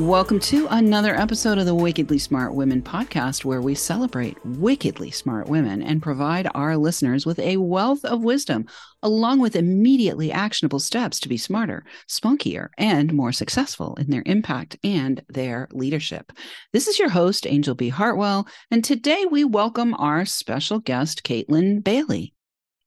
Welcome 0.00 0.40
to 0.40 0.66
another 0.70 1.14
episode 1.14 1.58
of 1.58 1.66
the 1.66 1.74
Wickedly 1.74 2.18
Smart 2.18 2.54
Women 2.54 2.80
podcast, 2.80 3.44
where 3.44 3.60
we 3.60 3.74
celebrate 3.74 4.38
wickedly 4.46 5.10
smart 5.10 5.46
women 5.46 5.82
and 5.82 6.00
provide 6.00 6.48
our 6.54 6.78
listeners 6.78 7.26
with 7.26 7.38
a 7.38 7.58
wealth 7.58 8.02
of 8.06 8.24
wisdom, 8.24 8.64
along 9.02 9.40
with 9.40 9.56
immediately 9.56 10.32
actionable 10.32 10.78
steps 10.80 11.20
to 11.20 11.28
be 11.28 11.36
smarter, 11.36 11.84
spunkier, 12.08 12.70
and 12.78 13.12
more 13.12 13.30
successful 13.30 13.94
in 13.96 14.08
their 14.08 14.22
impact 14.24 14.78
and 14.82 15.22
their 15.28 15.68
leadership. 15.70 16.32
This 16.72 16.88
is 16.88 16.98
your 16.98 17.10
host, 17.10 17.44
Anjel 17.44 17.76
B. 17.76 17.90
Hartwell, 17.90 18.48
and 18.70 18.82
today 18.82 19.26
we 19.30 19.44
welcome 19.44 19.94
our 19.98 20.24
special 20.24 20.78
guest, 20.78 21.24
Kaytlin 21.24 21.84
Bailey. 21.84 22.32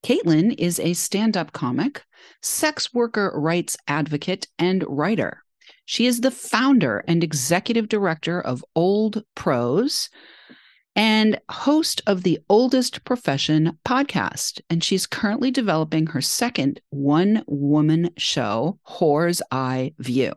Kaytlin 0.04 0.56
is 0.58 0.80
a 0.80 0.94
stand 0.94 1.38
up 1.38 1.54
comic, 1.54 2.06
sex 2.42 2.92
worker 2.92 3.32
rights 3.36 3.78
advocate, 3.88 4.48
and 4.58 4.84
writer. 4.88 5.43
She 5.86 6.06
is 6.06 6.22
the 6.22 6.32
founder 6.32 7.04
and 7.08 7.24
executive 7.24 7.90
director 7.90 8.40
of 8.40 8.64
Old 8.76 9.24
Pros 9.36 10.10
and 10.96 11.40
host 11.50 12.02
of 12.06 12.24
the 12.24 12.40
Oldest 12.50 13.04
Profession 13.04 13.78
podcast. 13.86 14.62
And 14.70 14.84
she's 14.84 15.08
currently 15.08 15.52
developing 15.52 16.08
her 16.08 16.22
second 16.22 16.80
one 16.90 17.44
woman 17.48 18.12
show, 18.18 18.80
Whore's 18.88 19.42
Eye 19.52 19.94
View. 20.00 20.34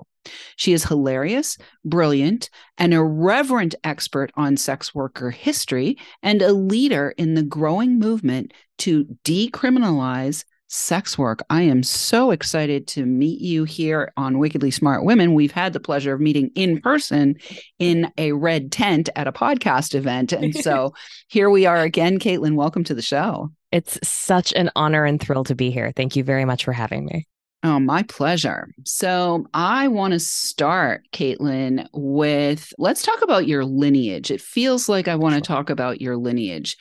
She 0.57 0.73
is 0.73 0.85
hilarious, 0.85 1.57
brilliant, 1.85 2.51
an 2.79 2.93
irreverent 2.93 3.77
expert 3.85 4.33
on 4.35 4.57
sex 4.57 4.93
worker 4.95 5.31
history, 5.31 5.97
and 6.23 6.43
a 6.43 6.53
leader 6.53 7.15
in 7.17 7.35
the 7.35 7.45
growing 7.45 7.99
movement 7.99 8.53
to 8.79 9.05
decriminalize 9.25 10.45
sex 10.69 11.17
work. 11.17 11.41
I 11.51 11.63
am 11.63 11.83
so 11.83 12.31
excited 12.31 12.87
to 12.89 13.07
meet 13.07 13.41
you 13.41 13.65
here 13.65 14.13
on 14.17 14.39
Wickedly 14.39 14.71
Smart 14.71 15.05
Women. 15.05 15.35
We've 15.35 15.53
had 15.53 15.73
the 15.73 15.81
pleasure 15.81 16.15
of 16.15 16.21
meeting 16.21 16.51
in 16.55 16.81
person 16.81 17.37
in 17.79 18.11
a 18.19 18.33
red 18.33 18.73
tent 18.73 19.09
at 19.17 19.29
a 19.29 19.33
podcast 19.33 19.95
event. 19.95 20.33
And 20.33 20.55
so 20.55 20.95
here 21.29 21.51
we 21.51 21.67
are 21.67 21.81
again. 21.81 22.19
Kaytlin, 22.19 22.55
welcome 22.55 22.85
to 22.85 22.95
the 22.95 23.03
show. 23.03 23.51
It's 23.73 23.99
such 24.03 24.53
an 24.55 24.71
honor 24.75 25.05
and 25.05 25.21
thrill 25.21 25.45
to 25.45 25.55
be 25.55 25.71
here. 25.71 25.93
Thank 25.95 26.17
you 26.17 26.25
very 26.25 26.45
much 26.45 26.65
for 26.65 26.73
having 26.73 27.05
me. 27.07 27.27
Oh, 27.63 27.81
my 27.81 28.05
pleasure. 28.05 28.69
So, 28.85 29.47
I 29.53 29.89
want 29.89 30.13
to 30.13 30.21
start, 30.21 31.03
Kaytlin, 31.13 31.89
with 31.93 32.73
let's 32.79 33.03
talk 33.03 33.23
about 33.23 33.49
your 33.49 33.65
lineage. 33.65 34.31
It 34.31 34.41
feels 34.41 34.89
like 34.89 35.09
I 35.09 35.17
want 35.17 35.35
to 35.35 35.41
talk 35.41 35.69
about 35.69 36.01
your 36.01 36.17
lineage. 36.17 36.77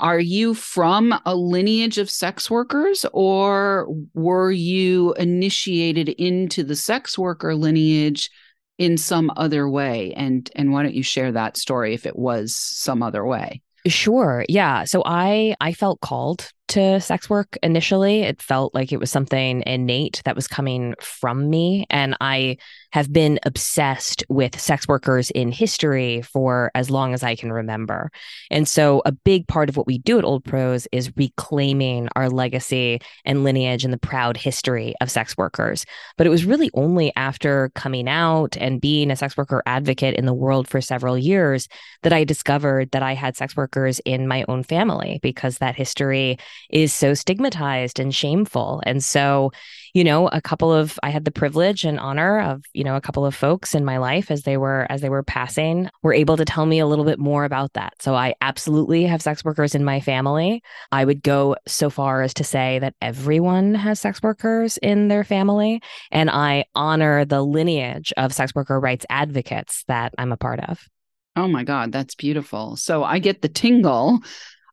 Are 0.00 0.18
you 0.18 0.54
from 0.54 1.14
a 1.26 1.34
lineage 1.34 1.98
of 1.98 2.10
sex 2.10 2.50
workers 2.50 3.04
or 3.12 3.86
were 4.14 4.50
you 4.50 5.12
initiated 5.14 6.08
into 6.08 6.64
the 6.64 6.74
sex 6.74 7.18
worker 7.18 7.54
lineage 7.54 8.30
in 8.78 8.96
some 8.96 9.30
other 9.36 9.68
way? 9.68 10.12
And 10.14 10.50
and 10.56 10.72
why 10.72 10.82
don't 10.82 10.94
you 10.94 11.02
share 11.02 11.32
that 11.32 11.56
story 11.56 11.92
if 11.94 12.06
it 12.06 12.18
was 12.18 12.56
some 12.56 13.02
other 13.02 13.24
way? 13.26 13.60
Sure. 13.86 14.44
Yeah. 14.48 14.84
So 14.84 15.02
I 15.04 15.54
I 15.60 15.74
felt 15.74 16.00
called 16.00 16.50
to 16.70 17.00
sex 17.00 17.28
work 17.28 17.58
initially. 17.62 18.22
It 18.22 18.40
felt 18.40 18.74
like 18.74 18.92
it 18.92 19.00
was 19.00 19.10
something 19.10 19.62
innate 19.66 20.22
that 20.24 20.36
was 20.36 20.46
coming 20.46 20.94
from 21.00 21.50
me. 21.50 21.84
And 21.90 22.16
I 22.20 22.58
have 22.92 23.12
been 23.12 23.38
obsessed 23.44 24.24
with 24.28 24.58
sex 24.58 24.88
workers 24.88 25.30
in 25.30 25.52
history 25.52 26.22
for 26.22 26.70
as 26.74 26.90
long 26.90 27.14
as 27.14 27.22
I 27.22 27.36
can 27.36 27.52
remember. 27.52 28.10
And 28.50 28.68
so, 28.68 29.02
a 29.04 29.12
big 29.12 29.46
part 29.46 29.68
of 29.68 29.76
what 29.76 29.86
we 29.86 29.98
do 29.98 30.18
at 30.18 30.24
Old 30.24 30.44
Pros 30.44 30.86
is 30.92 31.12
reclaiming 31.16 32.08
our 32.16 32.28
legacy 32.28 33.00
and 33.24 33.44
lineage 33.44 33.84
and 33.84 33.92
the 33.92 33.98
proud 33.98 34.36
history 34.36 34.94
of 35.00 35.10
sex 35.10 35.36
workers. 35.36 35.84
But 36.16 36.26
it 36.26 36.30
was 36.30 36.44
really 36.44 36.70
only 36.74 37.12
after 37.16 37.70
coming 37.74 38.08
out 38.08 38.56
and 38.56 38.80
being 38.80 39.10
a 39.10 39.16
sex 39.16 39.36
worker 39.36 39.62
advocate 39.66 40.14
in 40.14 40.26
the 40.26 40.34
world 40.34 40.68
for 40.68 40.80
several 40.80 41.18
years 41.18 41.68
that 42.02 42.12
I 42.12 42.24
discovered 42.24 42.90
that 42.92 43.02
I 43.02 43.14
had 43.14 43.36
sex 43.36 43.56
workers 43.56 44.00
in 44.04 44.26
my 44.26 44.44
own 44.48 44.62
family 44.62 45.20
because 45.22 45.58
that 45.58 45.76
history 45.76 46.38
is 46.68 46.92
so 46.92 47.14
stigmatized 47.14 47.98
and 47.98 48.14
shameful. 48.14 48.82
And 48.84 49.02
so, 49.02 49.52
you 49.94 50.04
know, 50.04 50.28
a 50.28 50.40
couple 50.40 50.72
of 50.72 50.98
I 51.02 51.10
had 51.10 51.24
the 51.24 51.30
privilege 51.30 51.84
and 51.84 51.98
honor 51.98 52.40
of, 52.40 52.62
you 52.72 52.84
know, 52.84 52.96
a 52.96 53.00
couple 53.00 53.26
of 53.26 53.34
folks 53.34 53.74
in 53.74 53.84
my 53.84 53.98
life 53.98 54.30
as 54.30 54.42
they 54.42 54.56
were 54.56 54.86
as 54.90 55.00
they 55.00 55.08
were 55.08 55.22
passing 55.22 55.88
were 56.02 56.12
able 56.12 56.36
to 56.36 56.44
tell 56.44 56.66
me 56.66 56.78
a 56.78 56.86
little 56.86 57.04
bit 57.04 57.18
more 57.18 57.44
about 57.44 57.72
that. 57.72 57.94
So 58.00 58.14
I 58.14 58.34
absolutely 58.40 59.04
have 59.04 59.22
sex 59.22 59.44
workers 59.44 59.74
in 59.74 59.84
my 59.84 60.00
family. 60.00 60.62
I 60.92 61.04
would 61.04 61.22
go 61.22 61.56
so 61.66 61.90
far 61.90 62.22
as 62.22 62.34
to 62.34 62.44
say 62.44 62.78
that 62.80 62.94
everyone 63.00 63.74
has 63.74 64.00
sex 64.00 64.22
workers 64.22 64.76
in 64.78 65.08
their 65.08 65.24
family 65.24 65.82
and 66.10 66.30
I 66.30 66.66
honor 66.74 67.24
the 67.24 67.42
lineage 67.42 68.12
of 68.16 68.32
sex 68.32 68.54
worker 68.54 68.78
rights 68.78 69.06
advocates 69.10 69.84
that 69.88 70.14
I'm 70.18 70.32
a 70.32 70.36
part 70.36 70.60
of. 70.60 70.88
Oh 71.36 71.48
my 71.48 71.64
God, 71.64 71.92
that's 71.92 72.14
beautiful. 72.14 72.76
So 72.76 73.04
I 73.04 73.18
get 73.18 73.42
the 73.42 73.48
tingle. 73.48 74.20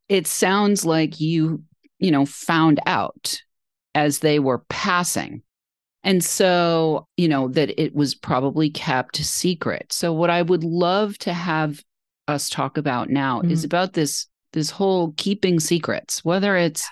It 0.09 0.27
sounds 0.27 0.85
like 0.85 1.19
you 1.19 1.63
you 1.99 2.11
know, 2.11 2.25
found 2.25 2.79
out 2.85 3.41
as 3.95 4.19
they 4.19 4.39
were 4.39 4.59
passing. 4.69 5.41
And 6.03 6.23
so, 6.23 7.07
you 7.17 7.27
know, 7.27 7.47
that 7.49 7.81
it 7.81 7.95
was 7.95 8.15
probably 8.15 8.69
kept 8.69 9.17
secret. 9.17 9.91
So 9.91 10.13
what 10.13 10.29
I 10.29 10.41
would 10.41 10.63
love 10.63 11.17
to 11.19 11.33
have 11.33 11.83
us 12.27 12.49
talk 12.49 12.77
about 12.77 13.09
now 13.09 13.41
mm-hmm. 13.41 13.51
is 13.51 13.63
about 13.63 13.93
this 13.93 14.27
this 14.53 14.69
whole 14.69 15.13
keeping 15.17 15.59
secrets, 15.59 16.23
whether 16.23 16.55
it's 16.55 16.87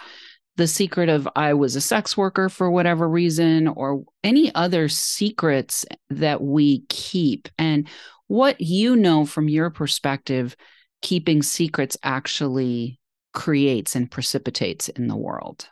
the 0.58 0.68
secret 0.68 1.10
of 1.10 1.28
I 1.36 1.54
was 1.54 1.76
a 1.76 1.82
sex 1.82 2.16
worker 2.16 2.50
for 2.50 2.70
whatever 2.72 3.08
reason 3.08 3.68
or 3.68 4.04
any 4.24 4.54
other 4.56 4.88
secrets 4.88 5.86
that 6.10 6.42
we 6.42 6.82
keep 6.88 7.50
and 7.58 7.88
what 8.28 8.60
you 8.60 8.96
know 8.96 9.26
from 9.26 9.50
your 9.50 9.70
perspective 9.70 10.56
keeping 11.02 11.44
secrets 11.44 11.98
actually 12.04 13.00
creates 13.36 13.96
and 13.96 14.10
precipitates 14.10 14.90
in 14.90 15.08
the 15.08 15.16
world. 15.16 15.70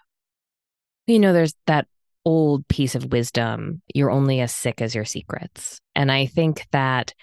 You 1.08 1.18
know, 1.18 1.34
there's 1.34 1.56
that 1.66 1.88
old 2.26 2.68
piece 2.68 2.96
of 2.96 3.12
wisdom 3.12 3.82
you're 3.94 4.12
only 4.12 4.40
as 4.40 4.54
sick 4.54 4.82
as 4.82 4.94
your 4.94 5.06
secrets. 5.06 5.80
And 5.96 6.12
I 6.12 6.28
think 6.28 6.68
that 6.72 7.14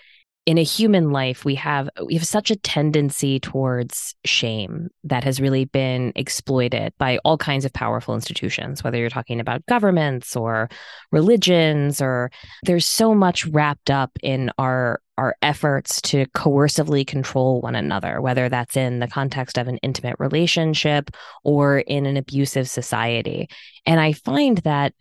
in 0.47 0.56
a 0.56 0.65
human 0.65 1.11
life 1.11 1.45
we 1.45 1.55
have 1.55 1.89
we 2.06 2.15
have 2.15 2.27
such 2.27 2.51
a 2.51 2.56
tendency 2.56 3.39
towards 3.39 4.15
shame 4.25 4.89
that 5.05 5.23
has 5.23 5.41
really 5.41 5.67
been 5.67 6.12
exploited 6.17 6.95
by 6.99 7.19
all 7.25 7.37
kinds 7.37 7.65
of 7.65 7.73
powerful 7.73 8.15
institutions 8.15 8.83
whether 8.83 8.97
you're 8.97 9.11
talking 9.11 9.39
about 9.39 9.65
governments 9.67 10.34
or 10.34 10.69
religions 11.12 12.01
or 12.01 12.31
there's 12.65 12.87
so 12.87 13.15
much 13.15 13.47
wrapped 13.47 13.91
up 13.91 14.11
in 14.23 14.51
our 14.59 15.01
our 15.19 15.37
efforts 15.43 16.01
to 16.01 16.25
coercively 16.34 17.07
control 17.07 17.61
one 17.61 17.75
another 17.75 18.21
whether 18.22 18.49
that's 18.49 18.77
in 18.77 18.99
the 18.99 19.09
context 19.09 19.59
of 19.59 19.69
an 19.69 19.77
intimate 19.78 20.17
relationship 20.19 21.10
or 21.45 21.81
in 21.81 22.07
an 22.07 22.16
abusive 22.16 22.69
society. 22.69 23.48
And 23.84 24.01
i 24.01 24.15
find 24.15 24.59
that 24.59 24.95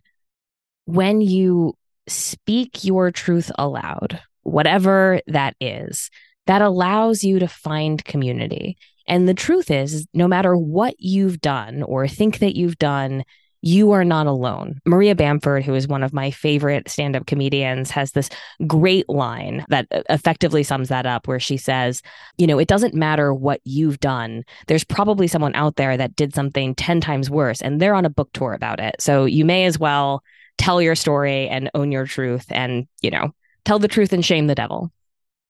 when 0.85 1.21
you 1.21 1.75
speak 2.07 2.83
your 2.83 3.11
truth 3.11 3.51
aloud 3.57 4.19
whatever 4.49 5.21
that 5.27 5.55
is, 5.59 6.09
that 6.47 6.61
allows 6.61 7.23
you 7.23 7.39
to 7.39 7.47
find 7.47 8.03
community. 8.03 8.77
And 9.07 9.27
the 9.27 9.33
truth 9.33 9.71
is, 9.71 10.07
no 10.13 10.27
matter 10.27 10.55
what 10.55 10.95
you've 10.99 11.41
done 11.41 11.83
or 11.83 12.07
think 12.07 12.39
that 12.39 12.55
you've 12.55 12.77
done, 12.77 13.23
you 13.61 13.91
are 13.91 14.05
not 14.05 14.27
alone. 14.27 14.79
Maria 14.85 15.15
Bamford, 15.15 15.65
who 15.65 15.73
is 15.73 15.87
one 15.87 16.03
of 16.03 16.13
my 16.13 16.31
favorite 16.31 16.89
stand 16.89 17.15
up 17.15 17.25
comedians, 17.25 17.91
has 17.91 18.11
this 18.11 18.29
great 18.67 19.09
line 19.09 19.65
that 19.69 19.87
effectively 20.09 20.63
sums 20.63 20.89
that 20.89 21.05
up, 21.05 21.27
where 21.27 21.39
she 21.39 21.57
says, 21.57 22.01
You 22.37 22.47
know, 22.47 22.57
it 22.57 22.67
doesn't 22.69 22.93
matter 22.93 23.33
what 23.33 23.59
you've 23.65 23.99
done. 23.99 24.43
There's 24.67 24.85
probably 24.85 25.27
someone 25.27 25.55
out 25.55 25.75
there 25.75 25.97
that 25.97 26.15
did 26.15 26.33
something 26.33 26.73
10 26.75 27.01
times 27.01 27.29
worse, 27.29 27.61
and 27.61 27.81
they're 27.81 27.95
on 27.95 28.05
a 28.05 28.09
book 28.09 28.29
tour 28.33 28.53
about 28.53 28.79
it. 28.79 28.95
So 28.99 29.25
you 29.25 29.43
may 29.43 29.65
as 29.65 29.77
well 29.77 30.23
tell 30.57 30.81
your 30.81 30.95
story 30.95 31.49
and 31.49 31.69
own 31.73 31.91
your 31.91 32.05
truth 32.05 32.45
and, 32.49 32.87
you 33.01 33.11
know, 33.11 33.33
tell 33.65 33.79
the 33.79 33.87
truth 33.87 34.13
and 34.13 34.25
shame 34.25 34.47
the 34.47 34.55
devil. 34.55 34.91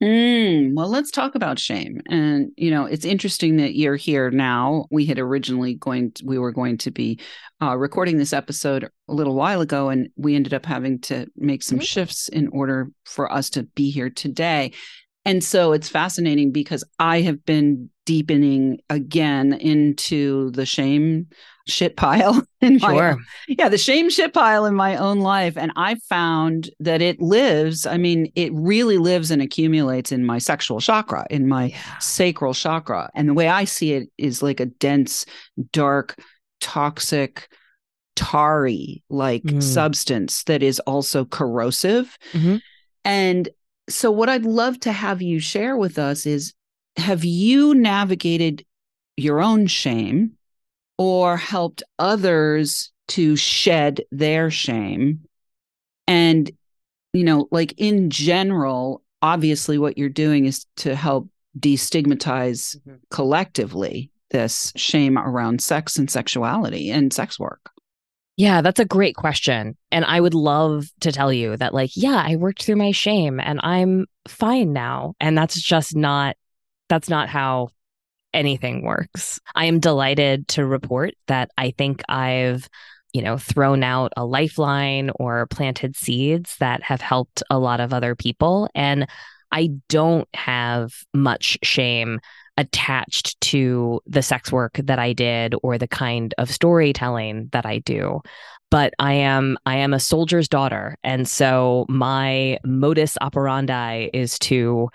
Mm, 0.02 0.76
well, 0.76 0.88
let's 0.88 1.12
talk 1.12 1.36
about 1.36 1.60
shame. 1.60 2.02
And 2.10 2.52
you 2.56 2.72
know, 2.72 2.86
it's 2.86 3.04
interesting 3.04 3.58
that 3.58 3.76
you're 3.76 3.98
here 3.98 4.32
now. 4.32 4.86
We 4.92 5.06
had 5.06 5.20
originally 5.20 5.74
going, 5.74 6.14
to, 6.14 6.26
we 6.26 6.40
were 6.40 6.54
going 6.54 6.78
to 6.80 6.92
be 6.92 7.20
uh, 7.62 7.76
recording 7.76 8.18
this 8.18 8.32
episode 8.32 8.86
a 9.10 9.14
little 9.14 9.36
while 9.36 9.60
ago, 9.60 9.90
and 9.90 10.10
we 10.16 10.36
ended 10.36 10.54
up 10.54 10.66
having 10.66 11.00
to 11.02 11.28
make 11.36 11.64
some 11.64 11.80
mm-hmm. 11.80 11.84
shifts 11.84 12.30
in 12.30 12.48
order 12.50 12.90
for 13.04 13.32
us 13.32 13.50
to 13.52 13.64
be 13.64 13.92
here 13.92 14.10
today. 14.10 14.72
And 15.26 15.44
so 15.44 15.74
it's 15.74 15.90
fascinating 15.90 16.54
because 16.54 16.86
I 16.98 17.22
have 17.22 17.44
been 17.46 17.90
deepening 18.06 18.80
again 18.90 19.52
into 19.52 20.52
the 20.52 20.66
shame 20.66 21.28
shit 21.70 21.96
pile 21.96 22.44
in 22.62 22.78
my 22.82 22.96
sure. 22.96 23.18
yeah 23.48 23.70
the 23.70 23.78
shame 23.78 24.10
shit 24.10 24.34
pile 24.34 24.66
in 24.66 24.76
my 24.76 24.96
own 24.96 25.20
life 25.20 25.58
and 25.58 25.72
i 25.76 25.96
found 25.96 26.70
that 26.80 27.02
it 27.02 27.22
lives 27.22 27.86
i 27.86 27.98
mean 27.98 28.32
it 28.36 28.52
really 28.54 28.98
lives 28.98 29.32
and 29.32 29.42
accumulates 29.42 30.12
in 30.12 30.26
my 30.26 30.38
sexual 30.38 30.80
chakra 30.80 31.26
in 31.30 31.48
my 31.48 31.66
yeah. 31.66 31.98
sacral 32.00 32.54
chakra 32.54 33.10
and 33.14 33.30
the 33.30 33.34
way 33.34 33.48
i 33.48 33.64
see 33.64 33.94
it 33.94 34.10
is 34.18 34.42
like 34.44 34.60
a 34.60 34.66
dense 34.66 35.26
dark 35.72 36.16
toxic 36.60 37.50
tarry 38.16 39.02
like 39.10 39.44
mm. 39.44 39.64
substance 39.64 40.44
that 40.44 40.62
is 40.62 40.80
also 40.82 41.24
corrosive 41.24 42.18
mm-hmm. 42.34 42.58
and 43.06 43.50
so 43.88 44.12
what 44.12 44.28
i'd 44.28 44.46
love 44.46 44.80
to 44.80 44.92
have 44.92 45.22
you 45.22 45.40
share 45.40 45.78
with 45.78 45.98
us 45.98 46.26
is 46.26 46.54
have 46.98 47.24
you 47.24 47.74
navigated 47.74 48.66
your 49.16 49.42
own 49.42 49.68
shame 49.68 50.32
or 51.00 51.38
helped 51.38 51.82
others 51.98 52.92
to 53.08 53.36
shed 53.36 54.02
their 54.12 54.52
shame 54.52 55.22
and 56.06 56.52
you 57.14 57.24
know 57.24 57.48
like 57.50 57.74
in 57.78 58.12
general 58.12 59.02
obviously 59.24 59.80
what 59.80 59.98
you're 59.98 60.10
doing 60.10 60.46
is 60.46 60.66
to 60.76 60.96
help 60.96 61.28
destigmatize 61.58 62.78
mm-hmm. 62.78 62.96
collectively 63.10 64.12
this 64.30 64.72
shame 64.76 65.18
around 65.18 65.62
sex 65.62 65.98
and 65.98 66.12
sexuality 66.12 66.92
and 66.92 67.12
sex 67.12 67.40
work 67.40 67.72
yeah, 68.38 68.62
that's 68.62 68.80
a 68.80 68.86
great 68.86 69.18
question. 69.18 69.76
And 69.92 70.06
I 70.06 70.22
would 70.22 70.34
love 70.34 70.86
to 71.02 71.12
tell 71.12 71.34
you 71.34 71.58
that, 71.58 71.74
like, 71.74 71.90
yeah, 71.96 72.24
I 72.26 72.38
worked 72.38 72.64
through 72.64 72.78
my 72.78 72.92
shame 72.92 73.38
and 73.38 73.60
I'm 73.62 74.06
fine 74.30 74.72
now. 74.72 75.14
And 75.20 75.38
that's 75.38 75.62
just 75.62 75.94
not, 75.94 76.38
that's 76.88 77.10
not 77.10 77.28
how 77.28 77.68
anything 78.34 78.84
works. 78.84 79.40
I 79.56 79.66
am 79.66 79.80
delighted 79.80 80.48
to 80.50 80.66
report 80.66 81.14
that 81.28 81.52
I 81.58 81.72
think 81.72 82.02
I've 82.08 82.68
you 83.14 83.22
know, 83.22 83.38
thrown 83.38 83.84
out 83.84 84.14
a 84.16 84.26
lifeline 84.26 85.10
or 85.16 85.48
planted 85.48 85.96
seeds 85.96 86.56
that 86.60 86.84
have 86.84 87.02
helped 87.02 87.42
a 87.50 87.58
lot 87.58 87.80
of 87.80 87.94
other 87.94 88.16
people. 88.16 88.70
And 88.76 89.08
I 89.52 89.72
don't 89.88 90.28
have 90.36 90.94
much 91.14 91.58
shame 91.64 92.20
attached 92.58 93.40
to 93.40 94.02
the 94.06 94.22
sex 94.22 94.52
work 94.52 94.74
that 94.84 95.00
I 95.00 95.14
did 95.14 95.56
or 95.64 95.78
the 95.78 95.88
kind 95.88 96.34
of 96.38 96.52
storytelling 96.52 97.50
that 97.52 97.66
I 97.66 97.80
do. 97.80 98.22
But 98.70 98.94
I 99.00 99.14
am 99.14 99.58
I 99.66 99.78
am 99.78 99.94
a 99.94 100.00
soldier's 100.00 100.48
daughter. 100.48 100.96
And 101.04 101.28
so 101.28 101.86
my 101.90 102.60
modus 102.64 103.18
operandi 103.22 104.10
is 104.14 104.38
to 104.40 104.90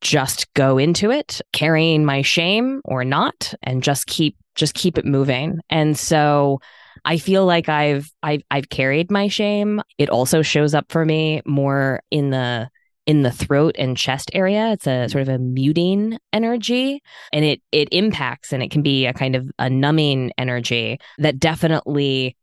just 0.00 0.52
go 0.54 0.78
into 0.78 1.10
it 1.10 1.40
carrying 1.52 2.04
my 2.04 2.22
shame 2.22 2.80
or 2.84 3.04
not 3.04 3.54
and 3.62 3.82
just 3.82 4.06
keep 4.06 4.36
just 4.54 4.74
keep 4.74 4.98
it 4.98 5.04
moving. 5.04 5.60
And 5.70 5.96
so 5.98 6.60
i 7.04 7.16
feel 7.16 7.46
like 7.46 7.68
i've 7.68 8.10
i've, 8.24 8.42
I've 8.50 8.68
carried 8.68 9.10
my 9.10 9.28
shame. 9.28 9.80
It 9.98 10.10
also 10.10 10.42
shows 10.42 10.74
up 10.74 10.90
for 10.90 11.04
me 11.04 11.42
more 11.46 12.00
in 12.10 12.30
the 12.30 12.68
in 13.06 13.22
the 13.22 13.30
throat 13.30 13.74
and 13.78 13.96
chest 13.96 14.30
area. 14.34 14.72
It's 14.72 14.86
a 14.86 15.08
sort 15.08 15.22
of 15.22 15.28
a 15.28 15.38
muting 15.38 16.18
energy 16.32 17.02
and 17.32 17.44
it 17.44 17.62
it 17.72 17.88
impacts 17.92 18.52
and 18.52 18.62
it 18.62 18.70
can 18.70 18.82
be 18.82 19.06
a 19.06 19.14
kind 19.14 19.36
of 19.36 19.50
a 19.58 19.70
numbing 19.70 20.32
energy 20.36 20.98
that 21.18 21.38
definitely 21.38 22.36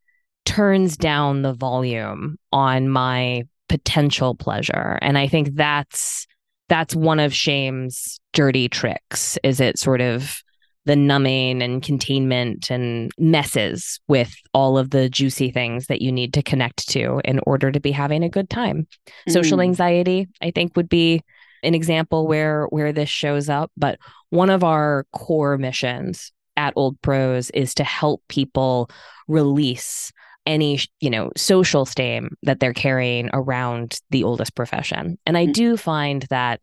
turns 0.45 0.95
down 0.95 1.41
the 1.41 1.53
volume 1.53 2.37
on 2.51 2.89
my 2.89 3.43
potential 3.67 4.35
pleasure. 4.35 4.97
And 5.01 5.17
i 5.17 5.27
think 5.27 5.55
that's 5.55 6.27
that's 6.67 6.95
one 6.95 7.19
of 7.19 7.33
shame's 7.33 8.19
dirty 8.33 8.67
tricks 8.67 9.37
is 9.43 9.59
it 9.59 9.77
sort 9.77 10.01
of 10.01 10.41
the 10.85 10.95
numbing 10.95 11.61
and 11.63 11.81
containment 11.81 12.69
and 12.69 13.11
messes 13.17 13.99
with 14.07 14.35
all 14.53 14.77
of 14.77 14.91
the 14.91 15.09
juicy 15.09 15.51
things 15.51 15.87
that 15.87 16.01
you 16.01 16.11
need 16.11 16.33
to 16.33 16.43
connect 16.43 16.87
to 16.89 17.19
in 17.25 17.39
order 17.45 17.71
to 17.71 17.79
be 17.79 17.91
having 17.91 18.23
a 18.23 18.29
good 18.29 18.49
time. 18.49 18.83
Mm-hmm. 18.83 19.31
Social 19.31 19.61
anxiety, 19.61 20.27
I 20.41 20.51
think, 20.51 20.75
would 20.75 20.89
be 20.89 21.23
an 21.63 21.73
example 21.73 22.27
where 22.27 22.65
where 22.67 22.93
this 22.93 23.09
shows 23.09 23.49
up. 23.49 23.71
But 23.75 23.97
one 24.29 24.51
of 24.51 24.63
our 24.63 25.07
core 25.11 25.57
missions 25.57 26.31
at 26.55 26.73
Old 26.75 27.01
Pros 27.01 27.49
is 27.49 27.73
to 27.75 27.83
help 27.83 28.21
people 28.27 28.89
release 29.27 30.11
any 30.45 30.79
you 30.99 31.09
know 31.09 31.31
social 31.35 31.85
shame 31.85 32.35
that 32.43 32.59
they're 32.59 32.73
carrying 32.73 33.29
around 33.33 33.99
the 34.09 34.23
oldest 34.23 34.55
profession. 34.55 35.17
And 35.25 35.37
i 35.37 35.43
mm-hmm. 35.43 35.51
do 35.51 35.77
find 35.77 36.23
that 36.29 36.61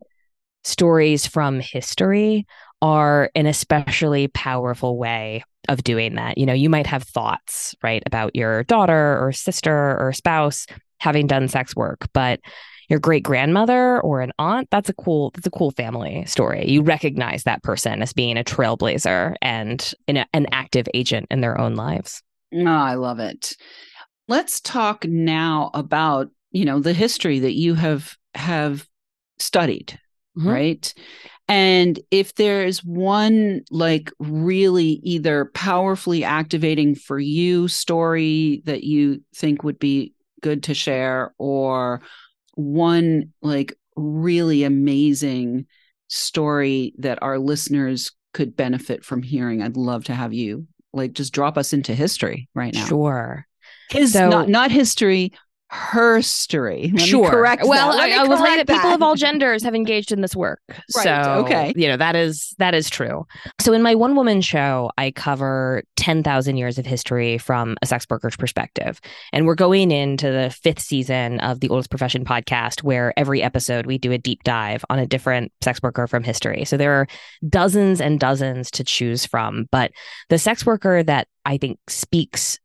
stories 0.65 1.27
from 1.27 1.61
history 1.61 2.47
are 2.81 3.31
an 3.35 3.47
especially 3.47 4.29
powerful 4.29 4.99
way 4.99 5.45
of 5.69 5.85
doing 5.85 6.17
that. 6.17 6.39
You 6.39 6.47
know 6.47 6.53
you 6.53 6.71
might 6.71 6.87
have 6.87 7.03
thoughts 7.03 7.75
right 7.83 8.03
about 8.07 8.35
your 8.37 8.65
daughter 8.65 9.19
or 9.25 9.33
sister 9.33 9.99
or 10.01 10.13
spouse 10.13 10.67
having 11.01 11.27
done 11.27 11.49
sex 11.49 11.75
work 11.75 12.07
but 12.13 12.39
your 12.89 13.01
great 13.01 13.23
grandmother 13.23 14.01
or 14.03 14.21
an 14.21 14.33
aunt 14.39 14.69
that's 14.71 14.91
a 14.91 14.95
cool 14.95 15.31
that's 15.35 15.47
a 15.47 15.51
cool 15.51 15.71
family 15.71 16.25
story. 16.27 16.69
You 16.69 16.83
recognize 16.83 17.45
that 17.45 17.63
person 17.63 18.03
as 18.03 18.13
being 18.13 18.37
a 18.37 18.45
trailblazer 18.45 19.35
and 19.41 19.95
an, 20.09 20.27
an 20.35 20.47
active 20.53 20.87
agent 20.93 21.27
in 21.31 21.41
their 21.41 21.59
own 21.59 21.75
lives 21.75 22.23
Oh, 22.55 22.67
I 22.67 22.95
love 22.95 23.19
it. 23.19 23.57
Let's 24.29 24.61
talk 24.61 25.05
now 25.05 25.71
about, 25.75 26.29
you 26.51 26.65
know, 26.65 26.81
the 26.81 26.93
history 26.93 27.41
that 27.41 27.55
you 27.55 27.75
have 27.75 28.17
have 28.35 28.87
studied, 29.39 29.99
mm-hmm. 30.37 30.49
right? 30.49 30.95
And 31.49 31.99
if 32.11 32.35
there's 32.37 32.85
one 32.85 33.63
like 33.71 34.11
really 34.19 35.01
either 35.03 35.51
powerfully 35.55 36.25
activating 36.25 36.95
for 36.95 37.19
you 37.19 37.69
story 37.69 38.63
that 38.65 38.85
you 38.85 39.23
think 39.35 39.63
would 39.63 39.79
be 39.79 40.15
good 40.41 40.63
to 40.65 40.75
share 40.75 41.35
or 41.39 42.01
one 42.55 43.33
like 43.43 43.77
really 43.97 44.65
amazing 44.65 45.67
story 46.09 46.95
that 46.99 47.23
our 47.23 47.39
listeners 47.39 48.13
could 48.33 48.57
benefit 48.57 49.05
from 49.05 49.23
hearing, 49.23 49.63
I'd 49.63 49.77
love 49.77 50.05
to 50.05 50.15
have 50.15 50.33
you 50.33 50.67
like 50.93 51.13
just 51.13 51.33
drop 51.33 51.57
us 51.59 51.73
into 51.73 51.95
history 51.95 52.49
right 52.55 52.75
now. 52.75 52.87
Sure. 52.87 53.47
His 53.91 54.13
so, 54.13 54.29
not 54.29 54.49
not 54.49 54.71
history, 54.71 55.33
her 55.73 56.21
story. 56.21 56.91
Let 56.93 57.09
sure. 57.09 57.31
correct. 57.31 57.65
Well, 57.65 57.99
I, 57.99 58.11
I 58.11 58.25
will 58.25 58.37
tell 58.37 58.51
you 58.51 58.59
that 58.59 58.69
people 58.69 58.91
of 58.91 59.03
all 59.03 59.17
genders 59.17 59.63
have 59.63 59.75
engaged 59.75 60.13
in 60.13 60.21
this 60.21 60.37
work. 60.37 60.61
Right. 60.69 61.05
So, 61.05 61.13
okay. 61.45 61.73
You 61.75 61.89
know, 61.89 61.97
that 61.97 62.15
is 62.15 62.55
that 62.59 62.75
is 62.75 62.91
true. 62.91 63.27
So 63.59 63.73
in 63.73 63.81
my 63.81 63.95
one 63.95 64.15
woman 64.15 64.43
show, 64.43 64.91
I 64.99 65.13
cover 65.13 65.83
10,000 65.97 66.59
years 66.59 66.79
of 66.79 66.85
history 66.85 67.39
from 67.39 67.77
a 67.81 67.87
sex 67.87 68.07
worker's 68.11 68.37
perspective. 68.37 69.01
And 69.33 69.47
we're 69.47 69.55
going 69.55 69.91
into 69.91 70.31
the 70.31 70.51
fifth 70.51 70.81
season 70.81 71.41
of 71.41 71.61
the 71.61 71.71
Oldest 71.71 71.89
Profession 71.89 72.27
podcast, 72.27 72.83
where 72.83 73.15
every 73.17 73.43
episode 73.43 73.87
we 73.87 73.97
do 73.97 74.13
a 74.13 74.19
deep 74.19 74.45
dive 74.45 74.85
on 74.91 74.99
a 74.99 75.07
different 75.07 75.53
sex 75.63 75.81
worker 75.83 76.07
from 76.07 76.23
history. 76.23 76.67
So 76.67 76.77
there 76.77 76.93
are 76.93 77.07
dozens 77.49 77.99
and 77.99 78.21
dozens 78.21 78.71
to 78.73 78.85
choose 78.85 79.25
from. 79.25 79.69
But 79.73 79.93
the 80.29 80.39
sex 80.39 80.67
worker 80.67 81.03
that 81.03 81.29
I 81.47 81.57
think 81.57 81.79
speaks 81.89 82.59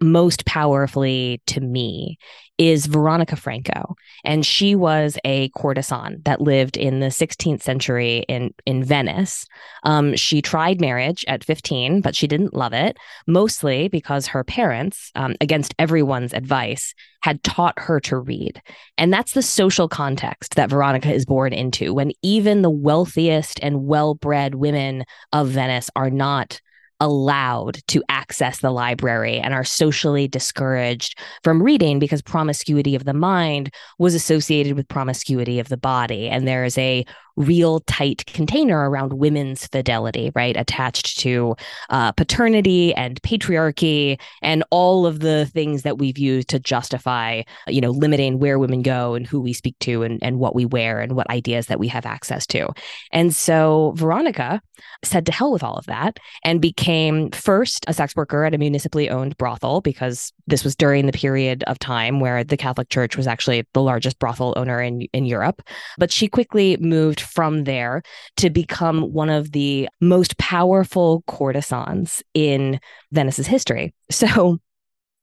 most 0.00 0.44
powerfully 0.46 1.40
to 1.46 1.60
me 1.60 2.18
is 2.60 2.84
Veronica 2.84 3.36
Franco. 3.36 3.96
And 4.22 4.44
she 4.44 4.74
was 4.74 5.16
a 5.24 5.48
courtesan 5.50 6.20
that 6.26 6.42
lived 6.42 6.76
in 6.76 7.00
the 7.00 7.06
16th 7.06 7.62
century 7.62 8.18
in, 8.28 8.52
in 8.66 8.84
Venice. 8.84 9.46
Um, 9.82 10.14
she 10.14 10.42
tried 10.42 10.78
marriage 10.78 11.24
at 11.26 11.42
15, 11.42 12.02
but 12.02 12.14
she 12.14 12.26
didn't 12.26 12.52
love 12.52 12.74
it, 12.74 12.98
mostly 13.26 13.88
because 13.88 14.26
her 14.26 14.44
parents, 14.44 15.10
um, 15.14 15.36
against 15.40 15.74
everyone's 15.78 16.34
advice, 16.34 16.94
had 17.22 17.42
taught 17.42 17.78
her 17.78 17.98
to 18.00 18.18
read. 18.18 18.60
And 18.98 19.10
that's 19.10 19.32
the 19.32 19.42
social 19.42 19.88
context 19.88 20.56
that 20.56 20.68
Veronica 20.68 21.10
is 21.12 21.24
born 21.24 21.54
into 21.54 21.94
when 21.94 22.12
even 22.20 22.60
the 22.60 22.68
wealthiest 22.68 23.58
and 23.62 23.86
well 23.86 24.14
bred 24.14 24.54
women 24.54 25.04
of 25.32 25.48
Venice 25.48 25.88
are 25.96 26.10
not 26.10 26.60
allowed 27.00 27.80
to 27.88 28.02
access 28.08 28.60
the 28.60 28.70
library 28.70 29.38
and 29.38 29.54
are 29.54 29.64
socially 29.64 30.28
discouraged 30.28 31.18
from 31.42 31.62
reading 31.62 31.98
because 31.98 32.22
promiscuity 32.22 32.94
of 32.94 33.04
the 33.04 33.14
mind 33.14 33.72
was 33.98 34.14
associated 34.14 34.74
with 34.74 34.88
promiscuity 34.88 35.58
of 35.58 35.68
the 35.68 35.76
body. 35.76 36.28
And 36.28 36.46
there 36.46 36.64
is 36.64 36.76
a 36.76 37.04
real 37.36 37.80
tight 37.80 38.24
container 38.26 38.88
around 38.88 39.14
women's 39.14 39.66
fidelity, 39.66 40.30
right? 40.34 40.56
Attached 40.56 41.18
to 41.20 41.56
uh, 41.90 42.12
paternity 42.12 42.94
and 42.94 43.20
patriarchy 43.22 44.20
and 44.42 44.64
all 44.70 45.06
of 45.06 45.20
the 45.20 45.46
things 45.46 45.82
that 45.82 45.98
we've 45.98 46.18
used 46.18 46.48
to 46.48 46.58
justify, 46.58 47.42
you 47.66 47.80
know, 47.80 47.90
limiting 47.90 48.38
where 48.38 48.58
women 48.58 48.82
go 48.82 49.14
and 49.14 49.26
who 49.26 49.40
we 49.40 49.52
speak 49.52 49.78
to 49.80 50.02
and, 50.02 50.22
and 50.22 50.38
what 50.38 50.54
we 50.54 50.64
wear 50.64 51.00
and 51.00 51.12
what 51.12 51.30
ideas 51.30 51.66
that 51.66 51.78
we 51.78 51.88
have 51.88 52.06
access 52.06 52.46
to. 52.46 52.68
And 53.12 53.34
so 53.34 53.92
Veronica 53.96 54.60
said 55.04 55.26
to 55.26 55.32
hell 55.32 55.52
with 55.52 55.62
all 55.62 55.76
of 55.76 55.86
that 55.86 56.18
and 56.44 56.60
became 56.60 57.30
first 57.30 57.84
a 57.86 57.94
sex 57.94 58.14
worker 58.16 58.44
at 58.44 58.54
a 58.54 58.58
municipally 58.58 59.10
owned 59.10 59.36
brothel 59.36 59.80
because 59.80 60.32
this 60.46 60.64
was 60.64 60.76
during 60.76 61.06
the 61.06 61.12
period 61.12 61.62
of 61.64 61.78
time 61.78 62.20
where 62.20 62.44
the 62.44 62.56
Catholic 62.56 62.88
Church 62.88 63.16
was 63.16 63.26
actually 63.26 63.66
the 63.72 63.82
largest 63.82 64.18
brothel 64.18 64.54
owner 64.56 64.80
in, 64.80 65.02
in 65.12 65.24
Europe. 65.24 65.62
But 65.98 66.12
she 66.12 66.28
quickly 66.28 66.76
moved 66.78 67.19
from 67.22 67.64
there 67.64 68.02
to 68.36 68.50
become 68.50 69.12
one 69.12 69.30
of 69.30 69.52
the 69.52 69.88
most 70.00 70.36
powerful 70.38 71.22
courtesans 71.26 72.22
in 72.34 72.80
Venice's 73.12 73.46
history. 73.46 73.94
So 74.10 74.58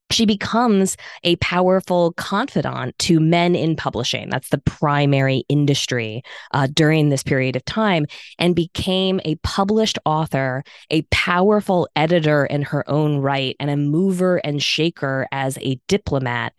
she 0.09 0.25
becomes 0.25 0.95
a 1.23 1.35
powerful 1.37 2.13
confidant 2.13 2.97
to 2.99 3.19
men 3.19 3.55
in 3.55 3.75
publishing. 3.75 4.29
That's 4.29 4.49
the 4.49 4.57
primary 4.59 5.43
industry 5.49 6.23
uh, 6.53 6.67
during 6.73 7.09
this 7.09 7.23
period 7.23 7.55
of 7.55 7.65
time, 7.65 8.05
and 8.39 8.55
became 8.55 9.19
a 9.25 9.35
published 9.35 9.99
author, 10.05 10.63
a 10.89 11.01
powerful 11.11 11.87
editor 11.95 12.45
in 12.45 12.61
her 12.63 12.89
own 12.89 13.17
right, 13.17 13.55
and 13.59 13.69
a 13.69 13.77
mover 13.77 14.37
and 14.37 14.63
shaker 14.63 15.27
as 15.31 15.57
a 15.59 15.79
diplomat 15.87 16.53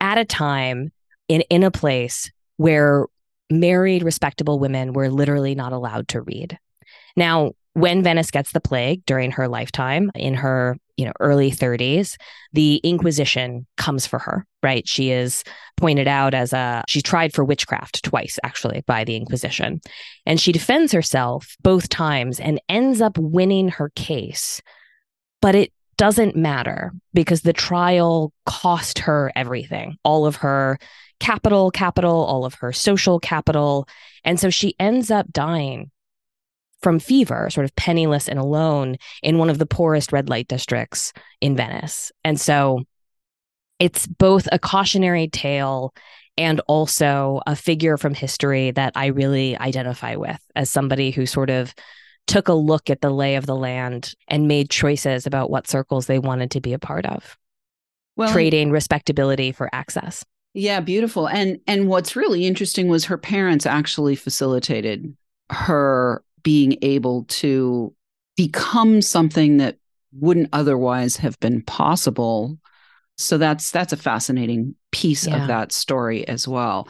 at 0.00 0.18
a 0.18 0.24
time 0.24 0.92
in, 1.28 1.42
in 1.50 1.64
a 1.64 1.70
place 1.70 2.30
where 2.56 3.06
married, 3.50 4.02
respectable 4.02 4.58
women 4.58 4.92
were 4.92 5.10
literally 5.10 5.54
not 5.54 5.72
allowed 5.72 6.08
to 6.08 6.22
read. 6.22 6.58
Now, 7.16 7.52
when 7.74 8.02
Venice 8.02 8.30
gets 8.30 8.52
the 8.52 8.60
plague 8.60 9.04
during 9.06 9.30
her 9.32 9.48
lifetime 9.48 10.10
in 10.14 10.34
her 10.34 10.76
you 10.96 11.04
know 11.04 11.12
early 11.20 11.52
30s 11.52 12.16
the 12.52 12.76
inquisition 12.82 13.66
comes 13.76 14.04
for 14.04 14.18
her 14.18 14.44
right? 14.62 14.88
She 14.88 15.10
is 15.10 15.44
pointed 15.76 16.08
out 16.08 16.34
as 16.34 16.52
a 16.52 16.82
she 16.88 17.02
tried 17.02 17.32
for 17.32 17.44
witchcraft 17.44 18.02
twice 18.02 18.38
actually 18.42 18.82
by 18.86 19.04
the 19.04 19.16
inquisition. 19.16 19.80
And 20.26 20.40
she 20.40 20.52
defends 20.52 20.92
herself 20.92 21.56
both 21.62 21.88
times 21.88 22.40
and 22.40 22.60
ends 22.68 23.00
up 23.00 23.16
winning 23.18 23.68
her 23.68 23.90
case. 23.90 24.60
But 25.40 25.54
it 25.54 25.72
doesn't 25.96 26.36
matter 26.36 26.92
because 27.12 27.42
the 27.42 27.52
trial 27.52 28.32
cost 28.46 29.00
her 29.00 29.32
everything 29.34 29.96
all 30.04 30.26
of 30.26 30.36
her 30.36 30.78
capital 31.20 31.70
capital 31.70 32.24
all 32.24 32.44
of 32.44 32.54
her 32.54 32.72
social 32.72 33.18
capital 33.18 33.88
and 34.24 34.38
so 34.38 34.50
she 34.50 34.74
ends 34.78 35.10
up 35.10 35.32
dying 35.32 35.90
from 36.80 36.98
fever, 36.98 37.48
sort 37.50 37.64
of 37.64 37.74
penniless 37.76 38.28
and 38.28 38.38
alone 38.38 38.96
in 39.22 39.38
one 39.38 39.50
of 39.50 39.58
the 39.58 39.66
poorest 39.66 40.12
red 40.12 40.28
light 40.28 40.48
districts 40.48 41.12
in 41.40 41.56
Venice. 41.56 42.12
And 42.24 42.40
so 42.40 42.84
it's 43.78 44.06
both 44.06 44.48
a 44.52 44.58
cautionary 44.58 45.28
tale 45.28 45.92
and 46.36 46.60
also 46.68 47.40
a 47.46 47.56
figure 47.56 47.96
from 47.96 48.14
history 48.14 48.70
that 48.72 48.92
I 48.94 49.06
really 49.06 49.58
identify 49.58 50.14
with 50.14 50.40
as 50.54 50.70
somebody 50.70 51.10
who 51.10 51.26
sort 51.26 51.50
of 51.50 51.74
took 52.28 52.48
a 52.48 52.54
look 52.54 52.90
at 52.90 53.00
the 53.00 53.10
lay 53.10 53.34
of 53.34 53.46
the 53.46 53.56
land 53.56 54.14
and 54.28 54.46
made 54.46 54.70
choices 54.70 55.26
about 55.26 55.50
what 55.50 55.66
circles 55.66 56.06
they 56.06 56.18
wanted 56.18 56.52
to 56.52 56.60
be 56.60 56.74
a 56.74 56.78
part 56.78 57.06
of. 57.06 57.36
Well, 58.16 58.32
trading 58.32 58.70
respectability 58.70 59.52
for 59.52 59.68
access. 59.72 60.24
Yeah, 60.58 60.80
beautiful. 60.80 61.28
And 61.28 61.60
and 61.66 61.88
what's 61.88 62.16
really 62.16 62.46
interesting 62.46 62.88
was 62.88 63.04
her 63.04 63.18
parents 63.18 63.64
actually 63.64 64.16
facilitated 64.16 65.16
her 65.50 66.22
being 66.42 66.76
able 66.82 67.24
to 67.24 67.94
become 68.36 69.02
something 69.02 69.58
that 69.58 69.76
wouldn't 70.12 70.48
otherwise 70.52 71.16
have 71.16 71.38
been 71.40 71.62
possible 71.62 72.58
so 73.16 73.36
that's 73.36 73.70
that's 73.70 73.92
a 73.92 73.96
fascinating 73.96 74.74
piece 74.92 75.26
yeah. 75.26 75.42
of 75.42 75.48
that 75.48 75.72
story 75.72 76.26
as 76.28 76.48
well 76.48 76.88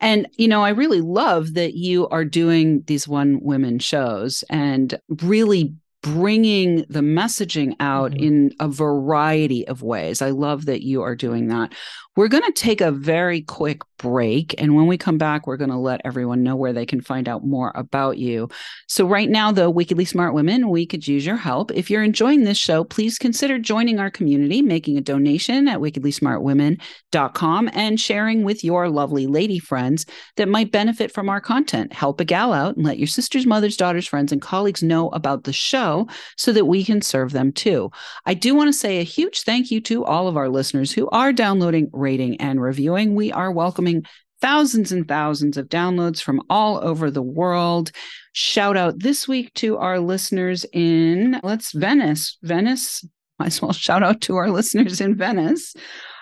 and 0.00 0.28
you 0.36 0.48
know 0.48 0.62
i 0.62 0.68
really 0.70 1.00
love 1.00 1.54
that 1.54 1.74
you 1.74 2.08
are 2.08 2.24
doing 2.24 2.82
these 2.86 3.08
one 3.08 3.40
women 3.42 3.78
shows 3.78 4.44
and 4.50 4.98
really 5.22 5.74
bringing 6.02 6.84
the 6.88 7.00
messaging 7.00 7.74
out 7.80 8.12
mm-hmm. 8.12 8.24
in 8.24 8.52
a 8.60 8.68
variety 8.68 9.66
of 9.66 9.82
ways. 9.82 10.22
I 10.22 10.30
love 10.30 10.66
that 10.66 10.82
you 10.82 11.02
are 11.02 11.16
doing 11.16 11.48
that. 11.48 11.74
We're 12.16 12.28
going 12.28 12.44
to 12.44 12.52
take 12.52 12.80
a 12.80 12.92
very 12.92 13.42
quick 13.42 13.82
break. 13.98 14.54
And 14.58 14.74
when 14.74 14.86
we 14.86 14.96
come 14.96 15.18
back, 15.18 15.46
we're 15.46 15.56
going 15.56 15.70
to 15.70 15.76
let 15.76 16.00
everyone 16.04 16.42
know 16.42 16.56
where 16.56 16.72
they 16.72 16.86
can 16.86 17.00
find 17.00 17.28
out 17.28 17.44
more 17.44 17.72
about 17.74 18.18
you. 18.18 18.48
So, 18.86 19.06
right 19.06 19.28
now, 19.28 19.52
though, 19.52 19.70
Wickedly 19.70 20.04
Smart 20.04 20.34
Women, 20.34 20.70
we 20.70 20.86
could 20.86 21.06
use 21.06 21.26
your 21.26 21.36
help. 21.36 21.70
If 21.72 21.90
you're 21.90 22.02
enjoying 22.02 22.44
this 22.44 22.58
show, 22.58 22.84
please 22.84 23.18
consider 23.18 23.58
joining 23.58 23.98
our 23.98 24.10
community, 24.10 24.62
making 24.62 24.96
a 24.96 25.02
donation 25.02 25.68
at 25.68 25.80
wickedlysmartwomen.com 25.80 27.70
and 27.72 28.00
sharing 28.00 28.44
with 28.44 28.64
your 28.64 28.88
lovely 28.88 29.26
lady 29.26 29.58
friends 29.58 30.06
that 30.36 30.48
might 30.48 30.72
benefit 30.72 31.12
from 31.12 31.28
our 31.28 31.40
content. 31.40 31.92
Help 31.92 32.20
a 32.20 32.24
gal 32.24 32.52
out 32.52 32.76
and 32.76 32.86
let 32.86 32.98
your 32.98 33.06
sisters, 33.06 33.46
mothers, 33.46 33.76
daughters, 33.76 34.06
friends, 34.06 34.32
and 34.32 34.40
colleagues 34.40 34.82
know 34.82 35.08
about 35.10 35.44
the 35.44 35.52
show 35.52 36.06
so 36.36 36.52
that 36.52 36.66
we 36.66 36.84
can 36.84 37.02
serve 37.02 37.32
them 37.32 37.52
too. 37.52 37.90
I 38.26 38.34
do 38.34 38.54
want 38.54 38.68
to 38.68 38.78
say 38.78 38.98
a 38.98 39.04
huge 39.04 39.42
thank 39.42 39.70
you 39.70 39.80
to 39.82 40.04
all 40.04 40.28
of 40.28 40.36
our 40.36 40.48
listeners 40.48 40.92
who 40.92 41.08
are 41.10 41.32
downloading, 41.32 41.90
rating, 41.92 42.40
and 42.40 42.60
reviewing. 42.60 43.14
We 43.14 43.32
are 43.32 43.50
welcoming 43.50 43.87
welcoming 43.88 44.04
thousands 44.40 44.92
and 44.92 45.08
thousands 45.08 45.56
of 45.56 45.68
downloads 45.68 46.22
from 46.22 46.40
all 46.48 46.78
over 46.84 47.10
the 47.10 47.22
world. 47.22 47.90
Shout 48.32 48.76
out 48.76 49.00
this 49.00 49.26
week 49.26 49.52
to 49.54 49.78
our 49.78 49.98
listeners 49.98 50.64
in, 50.72 51.40
let's 51.42 51.72
Venice. 51.72 52.38
Venice, 52.42 53.04
might 53.38 53.48
as 53.48 53.62
well 53.62 53.72
shout 53.72 54.02
out 54.02 54.20
to 54.22 54.36
our 54.36 54.50
listeners 54.50 55.00
in 55.00 55.16
Venice. 55.16 55.74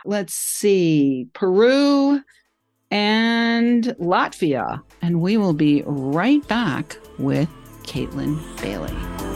Let's 0.05 0.35
see, 0.35 1.29
Peru 1.35 2.21
and 2.91 3.85
Latvia. 4.01 4.81
And 5.03 5.21
we 5.21 5.37
will 5.37 5.55
be 5.55 5.83
right 5.85 6.47
back 6.47 6.97
with 7.19 7.49
Kaytlin 7.83 8.39
Bailey. 8.63 9.36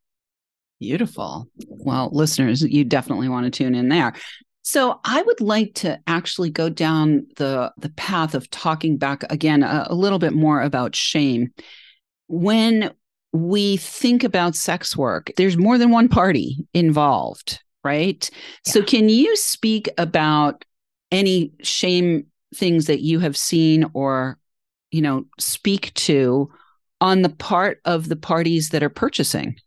Beautiful. 0.79 1.47
Well, 1.67 2.09
listeners, 2.11 2.61
you 2.61 2.83
definitely 2.83 3.29
want 3.29 3.45
to 3.45 3.49
tune 3.49 3.75
in 3.75 3.89
there. 3.89 4.13
So 4.67 4.99
I 5.05 5.21
would 5.21 5.41
like 5.41 5.75
to 5.75 5.99
actually 6.07 6.49
go 6.49 6.69
down 6.69 7.27
the 7.37 7.71
the 7.77 7.89
path 7.89 8.33
of 8.33 8.49
talking 8.49 8.97
back 8.97 9.23
again 9.31 9.61
a, 9.61 9.85
a 9.91 9.93
little 9.93 10.17
bit 10.17 10.33
more 10.33 10.59
about 10.59 10.95
shame. 10.95 11.53
When 12.27 12.91
we 13.31 13.77
think 13.77 14.23
about 14.23 14.55
sex 14.55 14.97
work, 14.97 15.31
there's 15.37 15.55
more 15.55 15.77
than 15.77 15.91
one 15.91 16.09
party 16.09 16.65
involved, 16.73 17.61
right? 17.83 18.27
Yeah. 18.33 18.71
So 18.71 18.81
can 18.81 19.07
you 19.07 19.35
speak 19.35 19.87
about 19.99 20.65
any 21.11 21.51
shame 21.61 22.25
things 22.55 22.87
that 22.87 23.01
you 23.01 23.19
have 23.19 23.37
seen 23.37 23.85
or 23.93 24.39
you 24.89 25.03
know 25.03 25.25
speak 25.39 25.93
to 25.93 26.51
on 26.99 27.21
the 27.21 27.29
part 27.29 27.81
of 27.85 28.09
the 28.09 28.15
parties 28.15 28.69
that 28.69 28.81
are 28.81 28.89
purchasing? 28.89 29.57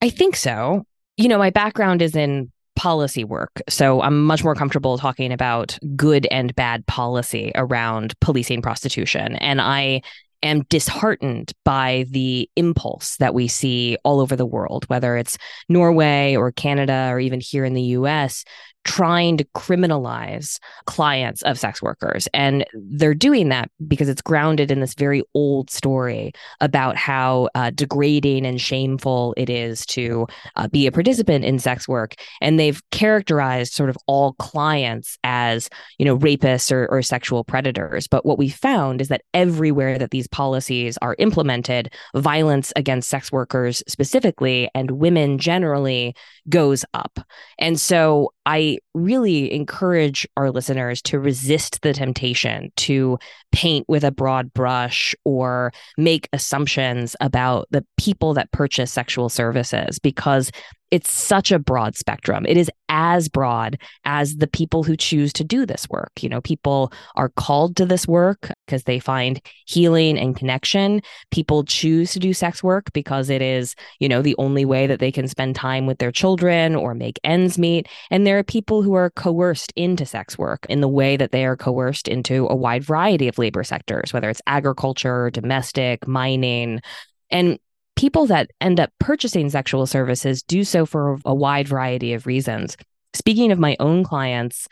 I 0.00 0.08
think 0.08 0.36
so. 0.36 0.86
You 1.16 1.26
know, 1.26 1.38
my 1.38 1.50
background 1.50 2.00
is 2.00 2.14
in 2.14 2.52
policy 2.76 3.24
work. 3.24 3.62
So 3.68 4.02
I'm 4.02 4.24
much 4.24 4.44
more 4.44 4.54
comfortable 4.54 4.98
talking 4.98 5.32
about 5.32 5.78
good 5.96 6.26
and 6.30 6.54
bad 6.54 6.86
policy 6.86 7.50
around 7.54 8.14
policing 8.20 8.62
prostitution. 8.62 9.36
And 9.36 9.60
I 9.60 10.02
am 10.42 10.62
disheartened 10.68 11.52
by 11.64 12.04
the 12.10 12.48
impulse 12.56 13.16
that 13.16 13.34
we 13.34 13.48
see 13.48 13.96
all 14.04 14.20
over 14.20 14.36
the 14.36 14.46
world, 14.46 14.84
whether 14.88 15.16
it's 15.16 15.38
Norway 15.68 16.36
or 16.36 16.52
Canada 16.52 17.08
or 17.10 17.18
even 17.18 17.40
here 17.40 17.64
in 17.64 17.74
the 17.74 17.82
US, 17.82 18.44
trying 18.86 19.36
to 19.36 19.44
criminalize 19.56 20.58
clients 20.86 21.42
of 21.42 21.58
sex 21.58 21.82
workers. 21.82 22.28
And 22.32 22.64
they're 22.72 23.14
doing 23.14 23.48
that 23.48 23.68
because 23.86 24.08
it's 24.08 24.22
grounded 24.22 24.70
in 24.70 24.80
this 24.80 24.94
very 24.94 25.22
old 25.34 25.70
story 25.70 26.32
about 26.60 26.96
how 26.96 27.48
uh, 27.54 27.70
degrading 27.70 28.46
and 28.46 28.60
shameful 28.60 29.34
it 29.36 29.50
is 29.50 29.84
to 29.86 30.26
uh, 30.54 30.68
be 30.68 30.86
a 30.86 30.92
participant 30.92 31.44
in 31.44 31.58
sex 31.58 31.88
work. 31.88 32.14
And 32.40 32.58
they've 32.58 32.80
characterized 32.92 33.72
sort 33.72 33.90
of 33.90 33.98
all 34.06 34.34
clients 34.34 35.18
as, 35.24 35.68
you 35.98 36.06
know, 36.06 36.16
rapists 36.16 36.70
or, 36.70 36.86
or 36.86 37.02
sexual 37.02 37.42
predators. 37.42 38.06
But 38.06 38.24
what 38.24 38.38
we 38.38 38.48
found 38.48 39.00
is 39.00 39.08
that 39.08 39.22
everywhere 39.34 39.98
that 39.98 40.12
these 40.12 40.28
policies 40.28 40.96
are 41.02 41.16
implemented, 41.18 41.92
violence 42.14 42.72
against 42.76 43.10
sex 43.10 43.32
workers 43.32 43.82
specifically 43.88 44.70
and 44.74 44.92
women 44.92 45.38
generally 45.38 46.14
goes 46.48 46.84
up. 46.94 47.18
And 47.58 47.80
so 47.80 48.32
I 48.44 48.75
really 48.94 49.52
encourage 49.52 50.26
our 50.36 50.50
listeners 50.50 51.02
to 51.02 51.18
resist 51.18 51.82
the 51.82 51.92
temptation 51.92 52.72
to 52.76 53.18
paint 53.52 53.86
with 53.88 54.04
a 54.04 54.10
broad 54.10 54.52
brush 54.52 55.14
or 55.24 55.72
make 55.96 56.28
assumptions 56.32 57.16
about 57.20 57.66
the 57.70 57.84
people 57.96 58.34
that 58.34 58.50
purchase 58.52 58.92
sexual 58.92 59.28
services 59.28 59.98
because 59.98 60.50
it's 60.90 61.10
such 61.10 61.50
a 61.50 61.58
broad 61.58 61.96
spectrum. 61.96 62.46
It 62.46 62.56
is 62.56 62.70
as 62.88 63.28
broad 63.28 63.78
as 64.04 64.36
the 64.36 64.46
people 64.46 64.84
who 64.84 64.96
choose 64.96 65.32
to 65.34 65.44
do 65.44 65.66
this 65.66 65.88
work. 65.90 66.12
You 66.20 66.28
know, 66.28 66.40
people 66.40 66.92
are 67.16 67.30
called 67.30 67.76
to 67.76 67.86
this 67.86 68.06
work 68.06 68.52
because 68.64 68.84
they 68.84 69.00
find 69.00 69.40
healing 69.66 70.16
and 70.16 70.36
connection. 70.36 71.02
People 71.30 71.64
choose 71.64 72.12
to 72.12 72.20
do 72.20 72.32
sex 72.32 72.62
work 72.62 72.92
because 72.92 73.30
it 73.30 73.42
is, 73.42 73.74
you 73.98 74.08
know, 74.08 74.22
the 74.22 74.36
only 74.38 74.64
way 74.64 74.86
that 74.86 75.00
they 75.00 75.10
can 75.10 75.26
spend 75.26 75.56
time 75.56 75.86
with 75.86 75.98
their 75.98 76.12
children 76.12 76.76
or 76.76 76.94
make 76.94 77.18
ends 77.24 77.58
meet. 77.58 77.88
And 78.10 78.26
there 78.26 78.38
are 78.38 78.44
people 78.44 78.82
who 78.82 78.94
are 78.94 79.10
coerced 79.10 79.72
into 79.74 80.06
sex 80.06 80.38
work 80.38 80.66
in 80.68 80.80
the 80.80 80.88
way 80.88 81.16
that 81.16 81.32
they 81.32 81.44
are 81.44 81.56
coerced 81.56 82.06
into 82.06 82.46
a 82.48 82.54
wide 82.54 82.84
variety 82.84 83.26
of 83.26 83.38
labor 83.38 83.64
sectors, 83.64 84.12
whether 84.12 84.30
it's 84.30 84.42
agriculture, 84.46 85.30
domestic, 85.30 86.06
mining. 86.06 86.80
And 87.28 87.58
people 87.96 88.26
that 88.26 88.50
end 88.60 88.78
up 88.78 88.90
purchasing 88.98 89.50
sexual 89.50 89.86
services 89.86 90.42
do 90.42 90.64
so 90.64 90.86
for 90.86 91.18
a 91.24 91.34
wide 91.34 91.66
variety 91.66 92.12
of 92.12 92.26
reasons. 92.26 92.76
Speaking 93.14 93.50
of 93.50 93.58
my 93.58 93.76
own 93.80 94.04
clients, 94.04 94.68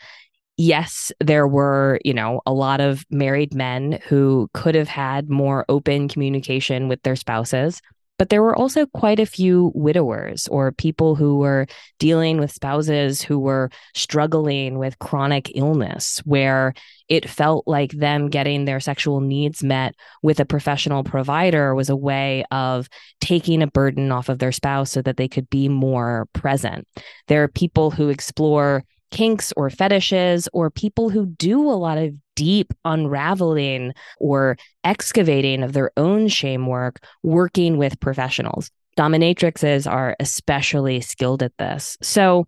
yes, 0.57 1.11
there 1.19 1.47
were, 1.47 1.99
you 2.05 2.13
know, 2.13 2.41
a 2.45 2.53
lot 2.53 2.79
of 2.79 3.03
married 3.09 3.53
men 3.53 3.99
who 4.07 4.49
could 4.53 4.75
have 4.75 4.87
had 4.87 5.29
more 5.29 5.65
open 5.67 6.07
communication 6.07 6.87
with 6.87 7.01
their 7.01 7.15
spouses. 7.15 7.81
But 8.17 8.29
there 8.29 8.41
were 8.41 8.55
also 8.55 8.85
quite 8.85 9.19
a 9.19 9.25
few 9.25 9.71
widowers 9.75 10.47
or 10.47 10.71
people 10.71 11.15
who 11.15 11.37
were 11.37 11.67
dealing 11.99 12.39
with 12.39 12.51
spouses 12.51 13.21
who 13.21 13.39
were 13.39 13.69
struggling 13.93 14.77
with 14.77 14.99
chronic 14.99 15.51
illness, 15.55 16.21
where 16.25 16.73
it 17.09 17.29
felt 17.29 17.67
like 17.67 17.91
them 17.91 18.29
getting 18.29 18.65
their 18.65 18.79
sexual 18.79 19.19
needs 19.19 19.63
met 19.63 19.95
with 20.23 20.39
a 20.39 20.45
professional 20.45 21.03
provider 21.03 21.75
was 21.75 21.89
a 21.89 21.95
way 21.95 22.45
of 22.51 22.87
taking 23.21 23.61
a 23.61 23.67
burden 23.67 24.11
off 24.11 24.29
of 24.29 24.39
their 24.39 24.51
spouse 24.51 24.91
so 24.91 25.01
that 25.01 25.17
they 25.17 25.27
could 25.27 25.49
be 25.49 25.69
more 25.69 26.27
present. 26.33 26.87
There 27.27 27.43
are 27.43 27.47
people 27.47 27.91
who 27.91 28.09
explore 28.09 28.83
kinks 29.11 29.53
or 29.55 29.69
fetishes 29.69 30.47
or 30.53 30.69
people 30.69 31.09
who 31.09 31.25
do 31.25 31.69
a 31.69 31.73
lot 31.73 31.97
of 31.97 32.13
deep 32.35 32.73
unraveling 32.83 33.93
or 34.19 34.57
excavating 34.83 35.63
of 35.63 35.73
their 35.73 35.91
own 35.97 36.27
shame 36.27 36.67
work 36.67 36.99
working 37.23 37.77
with 37.77 37.99
professionals. 37.99 38.69
Dominatrixes 38.97 39.89
are 39.89 40.15
especially 40.19 41.01
skilled 41.01 41.43
at 41.43 41.57
this. 41.57 41.97
So 42.01 42.45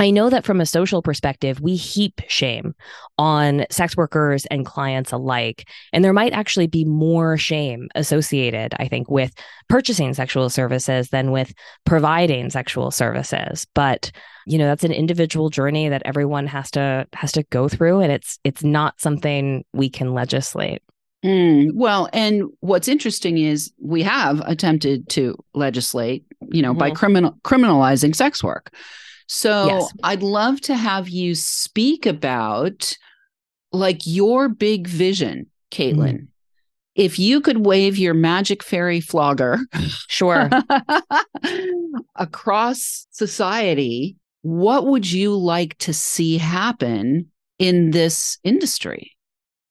I 0.00 0.10
know 0.10 0.30
that 0.30 0.46
from 0.46 0.62
a 0.62 0.66
social 0.66 1.02
perspective, 1.02 1.60
we 1.60 1.76
heap 1.76 2.22
shame 2.26 2.74
on 3.18 3.66
sex 3.70 3.98
workers 3.98 4.46
and 4.46 4.64
clients 4.64 5.12
alike. 5.12 5.68
And 5.92 6.02
there 6.02 6.14
might 6.14 6.32
actually 6.32 6.68
be 6.68 6.86
more 6.86 7.36
shame 7.36 7.90
associated, 7.94 8.74
I 8.78 8.88
think, 8.88 9.10
with 9.10 9.34
purchasing 9.68 10.14
sexual 10.14 10.48
services 10.48 11.10
than 11.10 11.32
with 11.32 11.52
providing 11.84 12.48
sexual 12.48 12.90
services. 12.90 13.66
But, 13.74 14.10
you 14.50 14.58
know, 14.58 14.66
that's 14.66 14.82
an 14.82 14.90
individual 14.90 15.48
journey 15.48 15.88
that 15.88 16.02
everyone 16.04 16.48
has 16.48 16.72
to 16.72 17.06
has 17.12 17.30
to 17.32 17.44
go 17.44 17.68
through. 17.68 18.00
And 18.00 18.10
it's 18.10 18.40
it's 18.42 18.64
not 18.64 19.00
something 19.00 19.64
we 19.72 19.88
can 19.88 20.12
legislate. 20.12 20.82
Mm, 21.24 21.70
well, 21.74 22.08
and 22.12 22.44
what's 22.58 22.88
interesting 22.88 23.38
is 23.38 23.72
we 23.80 24.02
have 24.02 24.40
attempted 24.40 25.08
to 25.10 25.36
legislate, 25.54 26.24
you 26.50 26.62
know, 26.62 26.70
mm-hmm. 26.70 26.80
by 26.80 26.90
criminal 26.90 27.38
criminalizing 27.44 28.14
sex 28.16 28.42
work. 28.42 28.74
So 29.28 29.66
yes. 29.66 29.92
I'd 30.02 30.24
love 30.24 30.60
to 30.62 30.74
have 30.74 31.08
you 31.08 31.36
speak 31.36 32.04
about 32.04 32.96
like 33.70 34.00
your 34.04 34.48
big 34.48 34.88
vision, 34.88 35.46
Kaytlin. 35.70 36.22
Mm. 36.22 36.26
If 36.96 37.20
you 37.20 37.40
could 37.40 37.64
wave 37.64 37.98
your 37.98 38.14
magic 38.14 38.64
fairy 38.64 39.00
flogger, 39.00 39.60
sure, 40.08 40.50
across 42.16 43.06
society, 43.12 44.16
what 44.42 44.86
would 44.86 45.10
you 45.10 45.36
like 45.36 45.76
to 45.78 45.92
see 45.92 46.38
happen 46.38 47.30
in 47.58 47.90
this 47.90 48.38
industry? 48.44 49.12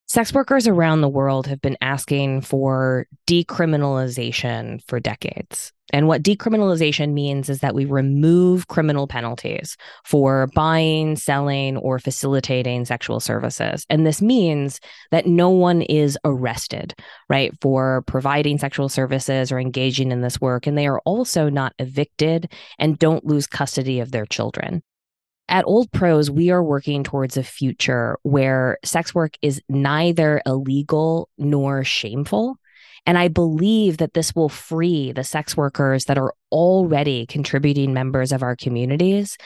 Sex 0.10 0.34
workers 0.34 0.68
around 0.68 1.02
the 1.02 1.08
world 1.08 1.46
have 1.46 1.62
been 1.62 1.78
asking 1.82 2.42
for 2.42 3.06
decriminalization 3.28 4.82
for 4.88 5.00
decades. 5.00 5.72
And 5.94 6.08
what 6.08 6.24
decriminalization 6.24 7.14
means 7.14 7.48
is 7.48 7.60
that 7.60 7.76
we 7.76 7.86
remove 7.86 8.68
criminal 8.68 9.06
penalties 9.06 9.78
for 10.06 10.48
buying, 10.56 11.16
selling, 11.16 11.78
or 11.78 12.00
facilitating 12.00 12.86
sexual 12.86 13.20
services. 13.20 13.86
And 13.88 14.04
this 14.04 14.20
means 14.20 14.80
that 15.12 15.28
no 15.28 15.52
one 15.52 15.84
is 15.84 16.18
arrested, 16.26 16.96
right, 17.30 17.54
for 17.62 18.02
providing 18.08 18.58
sexual 18.58 18.90
services 18.90 19.52
or 19.52 19.60
engaging 19.60 20.12
in 20.12 20.22
this 20.22 20.42
work. 20.42 20.66
And 20.66 20.76
they 20.76 20.88
are 20.88 21.02
also 21.06 21.50
not 21.50 21.74
evicted 21.78 22.52
and 22.80 22.98
don't 22.98 23.26
lose 23.26 23.46
custody 23.46 24.00
of 24.00 24.12
their 24.12 24.26
children. 24.26 24.82
At 25.50 25.66
Old 25.66 25.92
Pros, 25.92 26.32
we 26.32 26.52
are 26.52 26.64
working 26.64 27.04
towards 27.04 27.36
a 27.36 27.44
future 27.44 28.18
where 28.24 28.78
sex 28.86 29.14
work 29.14 29.34
is 29.42 29.62
neither 29.68 30.42
illegal 30.46 31.28
nor 31.38 31.84
shameful 31.84 32.58
and 33.06 33.18
I 33.18 33.28
believe 33.28 33.98
that 33.98 34.14
this 34.14 34.36
will 34.36 34.50
free 34.50 35.12
the 35.12 35.24
sex 35.24 35.58
workers 35.58 36.06
that 36.06 36.18
are 36.18 36.34
already 36.52 37.26
contributing 37.26 37.94
members 37.94 38.32
of 38.32 38.44
our 38.44 38.56
communities 38.56 39.38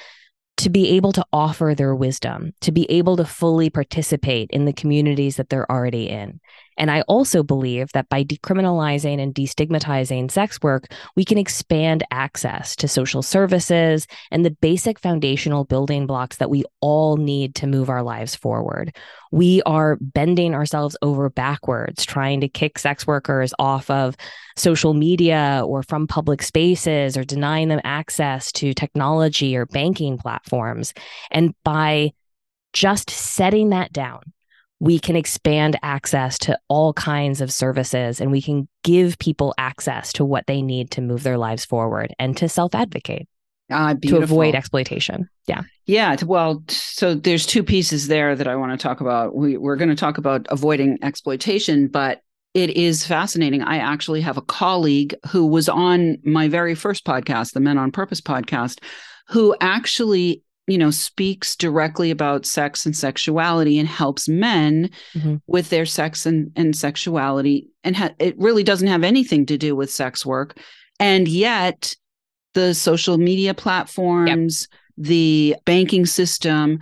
to 0.57 0.69
be 0.69 0.89
able 0.89 1.13
to 1.13 1.25
offer 1.33 1.73
their 1.73 1.95
wisdom, 1.95 2.53
to 2.61 2.71
be 2.71 2.89
able 2.91 3.17
to 3.17 3.25
fully 3.25 3.69
participate 3.69 4.49
in 4.51 4.65
the 4.65 4.73
communities 4.73 5.37
that 5.37 5.49
they're 5.49 5.71
already 5.71 6.09
in. 6.09 6.39
And 6.77 6.91
I 6.91 7.01
also 7.01 7.43
believe 7.43 7.91
that 7.93 8.09
by 8.09 8.23
decriminalizing 8.23 9.21
and 9.21 9.33
destigmatizing 9.33 10.31
sex 10.31 10.59
work, 10.62 10.88
we 11.15 11.25
can 11.25 11.38
expand 11.38 12.03
access 12.12 12.75
to 12.77 12.88
social 12.88 13.21
services 13.21 14.07
and 14.31 14.45
the 14.45 14.51
basic 14.51 14.99
foundational 14.99 15.65
building 15.65 16.07
blocks 16.07 16.38
that 16.38 16.49
we 16.49 16.63
all 16.81 17.17
need 17.17 17.55
to 17.55 17.67
move 17.67 17.89
our 17.89 18.03
lives 18.03 18.36
forward. 18.36 18.95
We 19.31 19.62
are 19.63 19.97
bending 19.99 20.53
ourselves 20.53 20.95
over 21.01 21.29
backwards, 21.29 22.05
trying 22.05 22.41
to 22.41 22.47
kick 22.47 22.77
sex 22.77 23.07
workers 23.07 23.53
off 23.57 23.89
of 23.89 24.15
social 24.55 24.93
media 24.93 25.63
or 25.65 25.83
from 25.83 26.07
public 26.07 26.43
spaces 26.43 27.17
or 27.17 27.23
denying 27.23 27.69
them 27.69 27.81
access 27.83 28.51
to 28.53 28.73
technology 28.73 29.55
or 29.55 29.65
banking 29.65 30.17
platforms. 30.17 30.93
And 31.31 31.55
by 31.63 32.12
just 32.73 33.09
setting 33.09 33.69
that 33.69 33.91
down, 33.91 34.21
we 34.83 34.99
can 34.99 35.15
expand 35.15 35.79
access 35.81 36.37
to 36.37 36.59
all 36.67 36.91
kinds 36.91 37.39
of 37.39 37.49
services 37.53 38.19
and 38.19 38.33
we 38.33 38.41
can 38.41 38.67
give 38.83 39.17
people 39.17 39.55
access 39.57 40.11
to 40.11 40.25
what 40.25 40.45
they 40.45 40.61
need 40.61 40.91
to 40.91 40.99
move 40.99 41.23
their 41.23 41.37
lives 41.37 41.63
forward 41.63 42.13
and 42.19 42.35
to 42.35 42.49
self 42.49 42.75
advocate. 42.75 43.25
Uh, 43.71 43.95
to 44.05 44.17
avoid 44.17 44.55
exploitation. 44.55 45.29
Yeah. 45.47 45.61
Yeah. 45.85 46.17
Well, 46.25 46.65
so 46.67 47.15
there's 47.15 47.45
two 47.45 47.63
pieces 47.63 48.09
there 48.09 48.35
that 48.35 48.45
I 48.45 48.57
want 48.57 48.77
to 48.77 48.83
talk 48.83 48.99
about. 48.99 49.33
We, 49.33 49.55
we're 49.55 49.77
going 49.77 49.89
to 49.89 49.95
talk 49.95 50.17
about 50.17 50.45
avoiding 50.49 50.99
exploitation, 51.01 51.87
but 51.87 52.19
it 52.53 52.71
is 52.71 53.07
fascinating. 53.07 53.63
I 53.63 53.77
actually 53.77 54.19
have 54.19 54.35
a 54.35 54.41
colleague 54.41 55.15
who 55.31 55.47
was 55.47 55.69
on 55.69 56.17
my 56.25 56.49
very 56.49 56.75
first 56.75 57.05
podcast, 57.05 57.53
the 57.53 57.61
Men 57.61 57.77
on 57.77 57.89
Purpose 57.89 58.19
podcast, 58.19 58.79
who 59.29 59.55
actually 59.61 60.43
you 60.67 60.78
know 60.78 60.91
speaks 60.91 61.56
directly 61.56 62.12
about 62.12 62.45
sex 62.45 62.86
and 62.86 62.95
sexuality 62.95 63.78
and 63.78 63.88
helps 63.88 64.30
men 64.30 64.89
mm-hmm. 65.13 65.36
with 65.47 65.69
their 65.69 65.86
sex 65.86 66.26
and, 66.26 66.52
and 66.56 66.76
sexuality 66.76 67.67
and 67.84 67.95
ha- 67.95 68.13
it 68.19 68.38
really 68.38 68.63
doesn't 68.63 68.88
have 68.88 69.04
anything 69.04 69.45
to 69.45 69.58
do 69.58 69.76
with 69.76 69.91
sex 69.91 70.26
work 70.26 70.58
and 70.99 71.28
yet 71.28 71.95
the 72.54 72.73
social 72.73 73.17
media 73.17 73.54
platforms 73.54 74.67
yep. 74.71 75.06
the 75.06 75.56
banking 75.65 76.06
system 76.06 76.80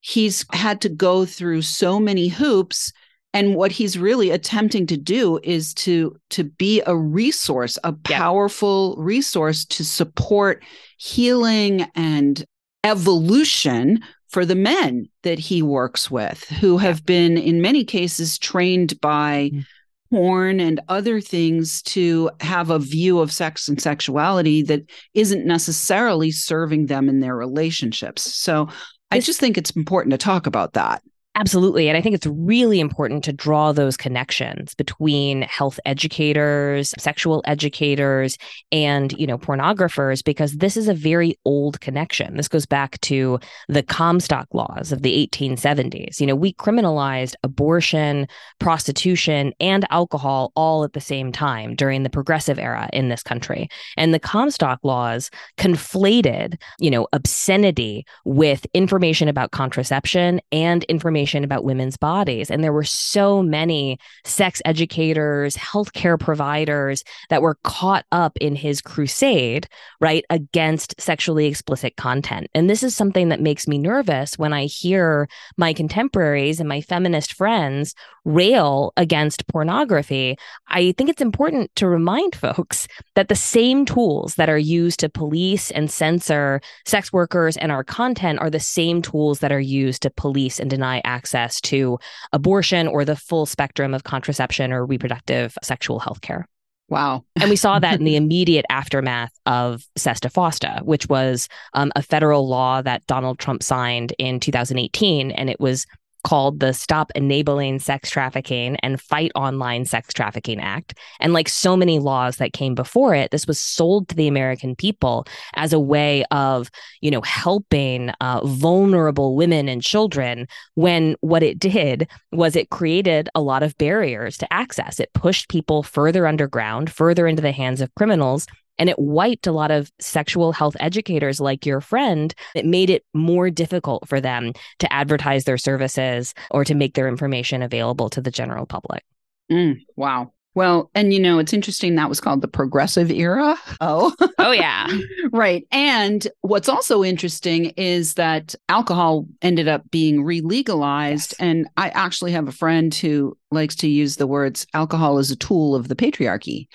he's 0.00 0.44
had 0.52 0.80
to 0.80 0.88
go 0.88 1.24
through 1.24 1.62
so 1.62 2.00
many 2.00 2.28
hoops 2.28 2.92
and 3.32 3.54
what 3.54 3.70
he's 3.70 3.96
really 3.96 4.30
attempting 4.30 4.86
to 4.86 4.96
do 4.96 5.38
is 5.44 5.72
to 5.74 6.16
to 6.30 6.42
be 6.42 6.82
a 6.86 6.96
resource 6.96 7.78
a 7.84 7.92
powerful 7.92 8.96
yep. 8.96 9.06
resource 9.06 9.64
to 9.64 9.84
support 9.84 10.64
healing 10.96 11.86
and 11.94 12.44
evolution 12.84 14.00
for 14.28 14.44
the 14.44 14.54
men 14.54 15.08
that 15.22 15.38
he 15.38 15.62
works 15.62 16.10
with 16.10 16.44
who 16.44 16.78
have 16.78 17.04
been 17.04 17.36
in 17.36 17.60
many 17.60 17.84
cases 17.84 18.38
trained 18.38 19.00
by 19.00 19.50
mm. 19.52 19.64
porn 20.10 20.60
and 20.60 20.80
other 20.88 21.20
things 21.20 21.82
to 21.82 22.30
have 22.40 22.70
a 22.70 22.78
view 22.78 23.18
of 23.18 23.32
sex 23.32 23.68
and 23.68 23.80
sexuality 23.80 24.62
that 24.62 24.82
isn't 25.14 25.46
necessarily 25.46 26.30
serving 26.30 26.86
them 26.86 27.08
in 27.08 27.20
their 27.20 27.36
relationships. 27.36 28.22
So 28.22 28.68
i 29.10 29.20
just 29.20 29.40
think 29.40 29.58
it's 29.58 29.70
important 29.72 30.12
to 30.12 30.18
talk 30.18 30.46
about 30.46 30.74
that 30.74 31.02
Absolutely. 31.40 31.88
And 31.88 31.96
I 31.96 32.02
think 32.02 32.14
it's 32.14 32.26
really 32.26 32.80
important 32.80 33.24
to 33.24 33.32
draw 33.32 33.72
those 33.72 33.96
connections 33.96 34.74
between 34.74 35.40
health 35.40 35.80
educators, 35.86 36.92
sexual 36.98 37.42
educators, 37.46 38.36
and, 38.70 39.10
you 39.12 39.26
know, 39.26 39.38
pornographers, 39.38 40.22
because 40.22 40.52
this 40.58 40.76
is 40.76 40.86
a 40.86 40.92
very 40.92 41.38
old 41.46 41.80
connection. 41.80 42.36
This 42.36 42.46
goes 42.46 42.66
back 42.66 43.00
to 43.00 43.38
the 43.68 43.82
Comstock 43.82 44.48
laws 44.52 44.92
of 44.92 45.00
the 45.00 45.26
1870s. 45.32 46.20
You 46.20 46.26
know, 46.26 46.36
we 46.36 46.52
criminalized 46.52 47.36
abortion, 47.42 48.28
prostitution, 48.58 49.54
and 49.60 49.86
alcohol 49.88 50.52
all 50.56 50.84
at 50.84 50.92
the 50.92 51.00
same 51.00 51.32
time 51.32 51.74
during 51.74 52.02
the 52.02 52.10
progressive 52.10 52.58
era 52.58 52.90
in 52.92 53.08
this 53.08 53.22
country. 53.22 53.70
And 53.96 54.12
the 54.12 54.20
Comstock 54.20 54.80
laws 54.82 55.30
conflated, 55.56 56.60
you 56.78 56.90
know, 56.90 57.08
obscenity 57.14 58.04
with 58.26 58.66
information 58.74 59.26
about 59.26 59.52
contraception 59.52 60.42
and 60.52 60.84
information 60.84 61.29
information 61.30 61.44
about 61.44 61.64
women's 61.64 61.96
bodies. 61.96 62.50
And 62.50 62.62
there 62.62 62.72
were 62.72 62.84
so 62.84 63.42
many 63.42 63.98
sex 64.24 64.60
educators, 64.64 65.56
healthcare 65.56 66.18
providers 66.18 67.04
that 67.28 67.42
were 67.42 67.58
caught 67.62 68.04
up 68.12 68.36
in 68.40 68.56
his 68.56 68.80
crusade, 68.80 69.68
right, 70.00 70.24
against 70.30 71.00
sexually 71.00 71.46
explicit 71.46 71.96
content. 71.96 72.48
And 72.54 72.68
this 72.68 72.82
is 72.82 72.96
something 72.96 73.28
that 73.28 73.40
makes 73.40 73.68
me 73.68 73.78
nervous 73.78 74.38
when 74.38 74.52
I 74.52 74.64
hear 74.66 75.28
my 75.56 75.72
contemporaries 75.72 76.60
and 76.60 76.68
my 76.68 76.80
feminist 76.80 77.34
friends 77.34 77.94
rail 78.24 78.92
against 78.96 79.46
pornography. 79.48 80.36
I 80.68 80.92
think 80.92 81.10
it's 81.10 81.22
important 81.22 81.70
to 81.76 81.88
remind 81.88 82.34
folks 82.40 82.86
that 83.14 83.28
the 83.28 83.36
same 83.36 83.84
tools 83.84 84.34
that 84.34 84.48
are 84.48 84.58
used 84.58 85.00
to 85.00 85.08
police 85.08 85.70
and 85.70 85.90
censor 85.90 86.60
sex 86.86 87.12
workers 87.12 87.56
and 87.56 87.72
our 87.72 87.84
content 87.84 88.38
are 88.40 88.50
the 88.50 88.60
same 88.60 89.02
tools 89.02 89.40
that 89.40 89.52
are 89.52 89.60
used 89.60 90.02
to 90.02 90.10
police 90.10 90.60
and 90.60 90.70
deny 90.70 91.00
access 91.10 91.60
to 91.62 91.98
abortion 92.32 92.86
or 92.86 93.04
the 93.04 93.16
full 93.16 93.46
spectrum 93.46 93.92
of 93.92 94.04
contraception 94.04 94.72
or 94.72 94.86
reproductive 94.86 95.56
sexual 95.62 95.98
health 95.98 96.20
care. 96.20 96.46
Wow. 96.88 97.24
and 97.40 97.48
we 97.48 97.54
saw 97.54 97.78
that 97.78 98.00
in 98.00 98.04
the 98.04 98.16
immediate 98.22 98.66
aftermath 98.68 99.30
of 99.46 99.84
SESTA 99.96 100.28
FOSTA, 100.28 100.82
which 100.82 101.08
was 101.08 101.48
um, 101.72 101.92
a 101.94 102.02
federal 102.02 102.48
law 102.48 102.82
that 102.82 103.06
Donald 103.06 103.38
Trump 103.38 103.62
signed 103.62 104.12
in 104.18 104.40
2018. 104.40 105.30
And 105.30 105.48
it 105.48 105.60
was 105.60 105.86
called 106.24 106.60
the 106.60 106.72
Stop 106.72 107.10
Enabling 107.14 107.78
Sex 107.78 108.10
Trafficking 108.10 108.76
and 108.76 109.00
Fight 109.00 109.32
Online 109.34 109.84
Sex 109.84 110.12
Trafficking 110.12 110.60
Act. 110.60 110.98
And 111.18 111.32
like 111.32 111.48
so 111.48 111.76
many 111.76 111.98
laws 111.98 112.36
that 112.36 112.52
came 112.52 112.74
before 112.74 113.14
it, 113.14 113.30
this 113.30 113.46
was 113.46 113.58
sold 113.58 114.08
to 114.08 114.14
the 114.14 114.28
American 114.28 114.76
people 114.76 115.26
as 115.54 115.72
a 115.72 115.80
way 115.80 116.24
of, 116.30 116.70
you 117.00 117.10
know, 117.10 117.22
helping 117.22 118.10
uh, 118.20 118.46
vulnerable 118.46 119.36
women 119.36 119.68
and 119.68 119.82
children 119.82 120.46
when 120.74 121.16
what 121.20 121.42
it 121.42 121.58
did 121.58 122.08
was 122.32 122.56
it 122.56 122.70
created 122.70 123.28
a 123.34 123.40
lot 123.40 123.62
of 123.62 123.76
barriers 123.78 124.36
to 124.38 124.52
access. 124.52 125.00
It 125.00 125.12
pushed 125.14 125.48
people 125.48 125.82
further 125.82 126.26
underground, 126.26 126.90
further 126.90 127.26
into 127.26 127.42
the 127.42 127.52
hands 127.52 127.80
of 127.80 127.94
criminals 127.94 128.46
and 128.80 128.88
it 128.88 128.98
wiped 128.98 129.46
a 129.46 129.52
lot 129.52 129.70
of 129.70 129.92
sexual 130.00 130.52
health 130.52 130.74
educators 130.80 131.38
like 131.38 131.66
your 131.66 131.82
friend. 131.82 132.34
It 132.54 132.64
made 132.64 132.88
it 132.88 133.04
more 133.12 133.50
difficult 133.50 134.08
for 134.08 134.20
them 134.20 134.54
to 134.78 134.92
advertise 134.92 135.44
their 135.44 135.58
services 135.58 136.34
or 136.50 136.64
to 136.64 136.74
make 136.74 136.94
their 136.94 137.06
information 137.06 137.62
available 137.62 138.08
to 138.08 138.22
the 138.22 138.30
general 138.30 138.64
public. 138.64 139.04
Mm, 139.52 139.82
wow. 139.96 140.32
Well, 140.54 140.90
and 140.94 141.12
you 141.12 141.20
know, 141.20 141.38
it's 141.38 141.52
interesting 141.52 141.94
that 141.94 142.08
was 142.08 142.20
called 142.20 142.40
the 142.40 142.48
progressive 142.48 143.10
era. 143.10 143.56
Oh. 143.82 144.14
oh 144.38 144.50
yeah. 144.50 144.88
right. 145.30 145.66
And 145.70 146.26
what's 146.40 146.68
also 146.68 147.04
interesting 147.04 147.66
is 147.76 148.14
that 148.14 148.54
alcohol 148.70 149.26
ended 149.42 149.68
up 149.68 149.88
being 149.90 150.24
re-legalized 150.24 151.34
yes. 151.38 151.40
and 151.40 151.68
I 151.76 151.90
actually 151.90 152.32
have 152.32 152.48
a 152.48 152.52
friend 152.52 152.94
who 152.94 153.36
likes 153.50 153.76
to 153.76 153.88
use 153.88 154.16
the 154.16 154.26
words 154.26 154.66
alcohol 154.72 155.18
is 155.18 155.30
a 155.30 155.36
tool 155.36 155.74
of 155.74 155.88
the 155.88 155.96
patriarchy. 155.96 156.66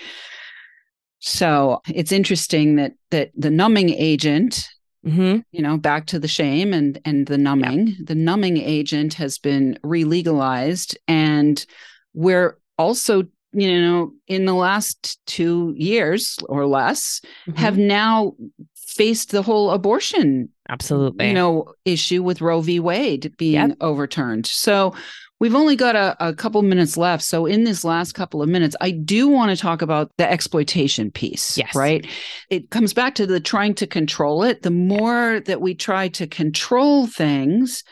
So 1.19 1.81
it's 1.87 2.11
interesting 2.11 2.75
that 2.75 2.93
that 3.11 3.31
the 3.35 3.49
numbing 3.49 3.89
agent, 3.89 4.67
mm-hmm. 5.05 5.39
you 5.51 5.61
know, 5.61 5.77
back 5.77 6.05
to 6.07 6.19
the 6.19 6.27
shame 6.27 6.73
and 6.73 6.99
and 7.05 7.27
the 7.27 7.37
numbing, 7.37 7.87
yeah. 7.87 7.95
the 8.03 8.15
numbing 8.15 8.57
agent 8.57 9.13
has 9.15 9.37
been 9.37 9.79
re-legalized, 9.83 10.97
and 11.07 11.65
we're 12.13 12.57
also 12.77 13.23
you 13.55 13.81
know 13.81 14.11
in 14.27 14.45
the 14.45 14.53
last 14.53 15.19
two 15.25 15.73
years 15.77 16.37
or 16.49 16.65
less 16.65 17.21
mm-hmm. 17.47 17.57
have 17.57 17.77
now 17.77 18.33
faced 18.75 19.31
the 19.31 19.41
whole 19.41 19.71
abortion 19.71 20.49
absolutely 20.69 21.27
you 21.27 21.33
know 21.33 21.73
issue 21.85 22.21
with 22.21 22.41
roe 22.41 22.61
v 22.61 22.79
wade 22.79 23.33
being 23.37 23.69
yep. 23.69 23.77
overturned 23.81 24.45
so 24.45 24.93
We've 25.39 25.55
only 25.55 25.75
got 25.75 25.95
a, 25.95 26.15
a 26.25 26.33
couple 26.33 26.61
minutes 26.61 26.95
left. 26.95 27.23
So, 27.23 27.45
in 27.45 27.65
this 27.65 27.83
last 27.83 28.13
couple 28.13 28.41
of 28.41 28.47
minutes, 28.47 28.75
I 28.79 28.91
do 28.91 29.27
want 29.27 29.51
to 29.51 29.61
talk 29.61 29.81
about 29.81 30.11
the 30.17 30.29
exploitation 30.29 31.11
piece. 31.11 31.57
Yes. 31.57 31.75
Right. 31.75 32.07
It 32.49 32.69
comes 32.69 32.93
back 32.93 33.15
to 33.15 33.27
the 33.27 33.39
trying 33.39 33.75
to 33.75 33.87
control 33.87 34.43
it. 34.43 34.61
The 34.61 34.71
more 34.71 35.41
that 35.41 35.59
we 35.59 35.75
try 35.75 36.07
to 36.09 36.25
control 36.25 37.07
things, 37.07 37.83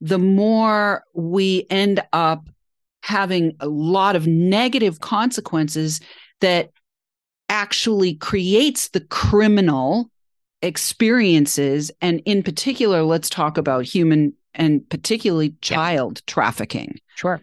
the 0.00 0.18
more 0.18 1.04
we 1.14 1.66
end 1.70 2.02
up 2.12 2.48
having 3.02 3.54
a 3.60 3.68
lot 3.68 4.16
of 4.16 4.26
negative 4.26 5.00
consequences 5.00 6.00
that 6.40 6.70
actually 7.48 8.14
creates 8.14 8.88
the 8.88 9.00
criminal 9.00 10.10
experiences. 10.62 11.90
And 12.00 12.20
in 12.24 12.42
particular, 12.42 13.02
let's 13.02 13.28
talk 13.30 13.58
about 13.58 13.84
human 13.84 14.32
and 14.56 14.88
particularly 14.88 15.54
child 15.60 16.18
yeah. 16.18 16.32
trafficking. 16.32 16.98
Sure. 17.14 17.40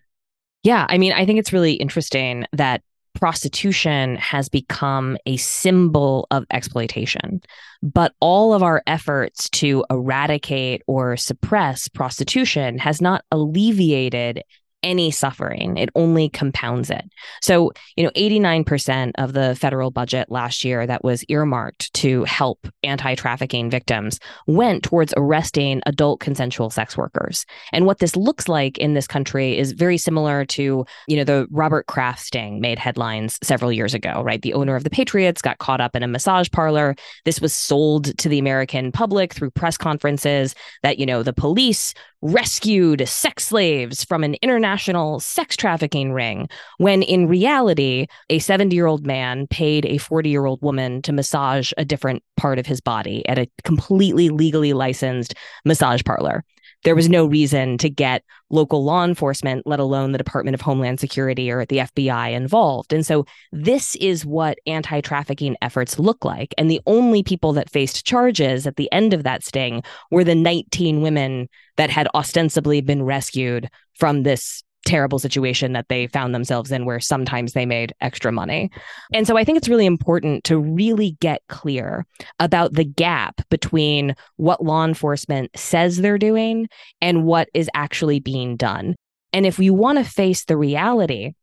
Yeah. 0.64 0.86
I 0.90 0.98
mean, 0.98 1.14
I 1.14 1.26
think 1.26 1.40
it's 1.40 1.54
really 1.54 1.74
interesting 1.74 2.46
that 2.54 2.82
prostitution 3.14 4.16
has 4.16 4.50
become 4.50 5.18
a 5.26 5.38
symbol 5.38 6.28
of 6.32 6.46
exploitation. 6.52 7.42
But 7.82 8.14
all 8.20 8.54
of 8.54 8.64
our 8.64 8.82
efforts 8.88 9.50
to 9.52 9.86
eradicate 9.90 10.82
or 10.88 11.16
suppress 11.16 11.88
prostitution 11.88 12.80
has 12.80 13.02
not 13.02 13.24
alleviated 13.32 14.44
any 14.84 15.12
suffering. 15.12 15.78
It 15.78 15.90
only 15.96 16.30
compounds 16.30 16.90
it. 16.90 17.10
So, 17.42 17.72
you 17.96 18.04
know, 18.04 18.12
89% 18.12 19.14
of 19.16 19.34
the 19.34 19.56
federal 19.56 19.92
budget 19.92 20.30
last 20.30 20.64
year 20.64 20.86
that 20.86 21.04
was 21.04 21.24
earmarked 21.30 21.94
to 21.96 22.24
help 22.26 22.68
anti 22.84 23.16
trafficking 23.16 23.70
victims 23.70 24.20
went 24.48 24.84
towards 24.84 25.14
arresting 25.18 25.82
adult 25.86 26.20
consensual 26.20 26.70
sex 26.70 26.98
workers. 26.98 27.46
And 27.72 27.86
what 27.86 28.00
this 28.00 28.16
looks 28.16 28.48
like 28.48 28.78
in 28.78 28.94
this 28.94 29.08
country 29.08 29.58
is 29.58 29.72
very 29.72 29.98
similar 29.98 30.46
to, 30.46 30.86
you 31.08 31.18
know, 31.18 31.24
the 31.24 31.48
Robert 31.52 31.88
Kraft 31.88 32.20
sting 32.20 32.60
made 32.60 32.80
headlines 32.80 33.40
several 33.42 33.72
years 33.72 33.94
ago, 33.94 34.22
right? 34.24 34.42
The 34.42 34.54
owner 34.54 34.76
of 34.76 34.84
the 34.84 34.90
Patriots 34.90 35.42
got 35.42 35.60
caught 35.60 35.82
up 35.82 35.96
in 35.96 36.04
a 36.04 36.08
massage 36.08 36.50
parlor. 36.52 36.96
This 37.26 37.40
was 37.40 37.54
sold 37.54 38.18
to 38.18 38.30
the 38.30 38.40
American 38.40 38.92
public 38.92 39.34
through 39.34 39.52
press 39.52 39.78
conferences 39.78 40.56
that, 40.82 41.00
you 41.00 41.06
know, 41.06 41.24
the 41.24 41.34
police 41.34 41.94
rescued 42.24 43.08
sex 43.08 43.46
slaves 43.46 44.06
from 44.06 44.24
an 44.24 44.36
international 44.42 45.20
sex 45.20 45.58
trafficking 45.58 46.14
ring, 46.14 46.48
when 46.78 47.04
in 47.04 47.28
reality, 47.28 48.08
a 48.30 48.40
70 48.40 48.74
year 48.74 48.86
old 48.86 49.06
man 49.06 49.46
paid 49.48 49.86
a 49.86 49.98
40 49.98 50.30
year 50.30 50.46
old 50.46 50.62
woman 50.62 51.02
to 51.02 51.12
massage 51.12 51.74
a 51.78 51.84
different 51.84 52.24
part 52.38 52.58
of 52.58 52.66
his 52.66 52.80
body 52.80 53.28
at 53.28 53.38
a 53.38 53.50
completely 53.64 54.30
legally 54.30 54.72
licensed 54.74 55.36
massage 55.66 56.02
parlor 56.04 56.44
there 56.84 56.96
was 56.96 57.10
no 57.10 57.26
reason 57.26 57.78
to 57.80 57.90
get 57.90 58.24
local 58.50 58.84
law 58.84 59.04
enforcement, 59.04 59.66
let 59.66 59.80
alone 59.80 60.12
the 60.12 60.18
Department 60.18 60.54
of 60.56 60.62
Homeland 60.62 61.00
Security 61.00 61.52
or 61.52 61.66
the 61.66 61.80
FBI 61.80 62.34
involved. 62.34 62.94
And 62.94 63.06
so 63.06 63.26
this 63.52 63.96
is 63.96 64.26
what 64.26 64.58
anti 64.66 65.02
trafficking 65.02 65.56
efforts 65.62 66.00
look 66.00 66.24
like. 66.26 66.54
And 66.58 66.70
the 66.70 66.82
only 66.86 67.24
people 67.24 67.54
that 67.54 67.70
faced 67.70 68.06
charges 68.06 68.68
at 68.68 68.76
the 68.76 68.92
end 68.92 69.14
of 69.14 69.24
that 69.24 69.44
sting 69.44 69.84
were 70.12 70.24
the 70.24 70.36
19 70.36 71.02
women 71.02 71.50
that 71.78 71.90
had 71.90 72.08
ostensibly 72.14 72.82
been 72.82 73.04
rescued 73.04 73.70
from 73.96 74.24
this 74.24 74.63
terrible 74.86 75.20
situation 75.20 75.74
that 75.74 75.88
they 75.90 76.08
found 76.08 76.34
themselves 76.34 76.72
in 76.72 76.86
where 76.86 77.00
sometimes 77.00 77.54
they 77.54 77.66
made 77.66 77.94
extra 78.02 78.32
money. 78.32 78.70
And 79.14 79.26
so 79.26 79.38
I 79.38 79.44
think 79.44 79.58
it's 79.58 79.70
really 79.70 79.86
important 79.86 80.44
to 80.46 80.58
really 80.58 81.18
get 81.20 81.42
clear 81.50 82.06
about 82.40 82.74
the 82.74 82.84
gap 82.84 83.42
between 83.50 84.16
what 84.38 84.64
law 84.64 84.86
enforcement 84.86 85.52
says 85.56 85.98
they're 85.98 86.18
doing 86.18 86.68
and 87.02 87.24
what 87.26 87.50
is 87.54 87.70
actually 87.74 88.20
being 88.20 88.56
done. 88.56 88.96
And 89.32 89.46
if 89.46 89.60
you 89.60 89.74
want 89.74 89.98
to 89.98 90.04
face 90.04 90.46
the 90.46 90.58
reality 90.58 91.34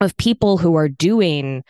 of 0.00 0.16
people 0.16 0.58
who 0.58 0.74
are 0.76 0.88
doing 0.88 1.64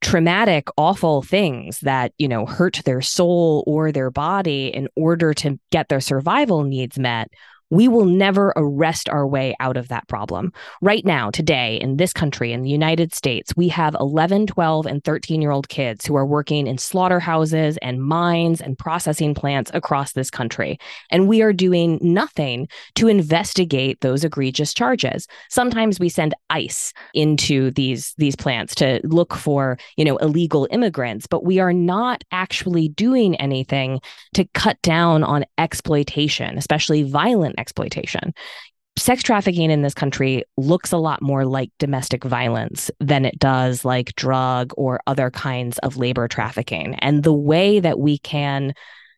traumatic 0.00 0.68
awful 0.76 1.22
things 1.22 1.80
that 1.80 2.12
you 2.18 2.28
know 2.28 2.44
hurt 2.44 2.82
their 2.84 3.00
soul 3.00 3.64
or 3.66 3.90
their 3.90 4.10
body 4.10 4.66
in 4.66 4.86
order 4.96 5.32
to 5.32 5.58
get 5.70 5.88
their 5.88 6.00
survival 6.00 6.62
needs 6.62 6.98
met 6.98 7.28
we 7.74 7.88
will 7.88 8.04
never 8.04 8.52
arrest 8.54 9.08
our 9.08 9.26
way 9.26 9.56
out 9.58 9.76
of 9.76 9.88
that 9.88 10.06
problem. 10.06 10.52
Right 10.80 11.04
now, 11.04 11.30
today, 11.30 11.76
in 11.80 11.96
this 11.96 12.12
country, 12.12 12.52
in 12.52 12.62
the 12.62 12.70
United 12.70 13.12
States, 13.12 13.56
we 13.56 13.66
have 13.68 13.96
11, 13.98 14.46
12, 14.46 14.86
and 14.86 15.02
13 15.02 15.42
year 15.42 15.50
old 15.50 15.68
kids 15.68 16.06
who 16.06 16.14
are 16.14 16.24
working 16.24 16.68
in 16.68 16.78
slaughterhouses 16.78 17.76
and 17.82 18.00
mines 18.00 18.60
and 18.60 18.78
processing 18.78 19.34
plants 19.34 19.72
across 19.74 20.12
this 20.12 20.30
country. 20.30 20.78
And 21.10 21.26
we 21.26 21.42
are 21.42 21.52
doing 21.52 21.98
nothing 22.00 22.68
to 22.94 23.08
investigate 23.08 24.00
those 24.02 24.22
egregious 24.22 24.72
charges. 24.72 25.26
Sometimes 25.50 25.98
we 25.98 26.08
send 26.08 26.32
ICE 26.50 26.92
into 27.12 27.72
these, 27.72 28.14
these 28.18 28.36
plants 28.36 28.76
to 28.76 29.00
look 29.02 29.34
for, 29.34 29.78
you 29.96 30.04
know, 30.04 30.16
illegal 30.18 30.68
immigrants, 30.70 31.26
but 31.26 31.44
we 31.44 31.58
are 31.58 31.72
not 31.72 32.22
actually 32.30 32.88
doing 32.90 33.34
anything 33.36 34.00
to 34.34 34.44
cut 34.54 34.80
down 34.82 35.24
on 35.24 35.44
exploitation, 35.58 36.56
especially 36.56 37.02
violent 37.02 37.56
exploitation. 37.64 38.34
Sex 38.96 39.22
trafficking 39.22 39.70
in 39.70 39.80
this 39.80 39.94
country 39.94 40.44
looks 40.58 40.92
a 40.92 40.98
lot 40.98 41.22
more 41.22 41.46
like 41.46 41.70
domestic 41.78 42.22
violence 42.24 42.90
than 43.00 43.24
it 43.24 43.38
does 43.38 43.86
like 43.86 44.14
drug 44.16 44.72
or 44.76 45.00
other 45.06 45.30
kinds 45.30 45.78
of 45.78 45.96
labor 45.96 46.28
trafficking. 46.28 46.94
And 46.96 47.22
the 47.22 47.32
way 47.32 47.80
that 47.80 47.98
we 47.98 48.18
can 48.18 48.74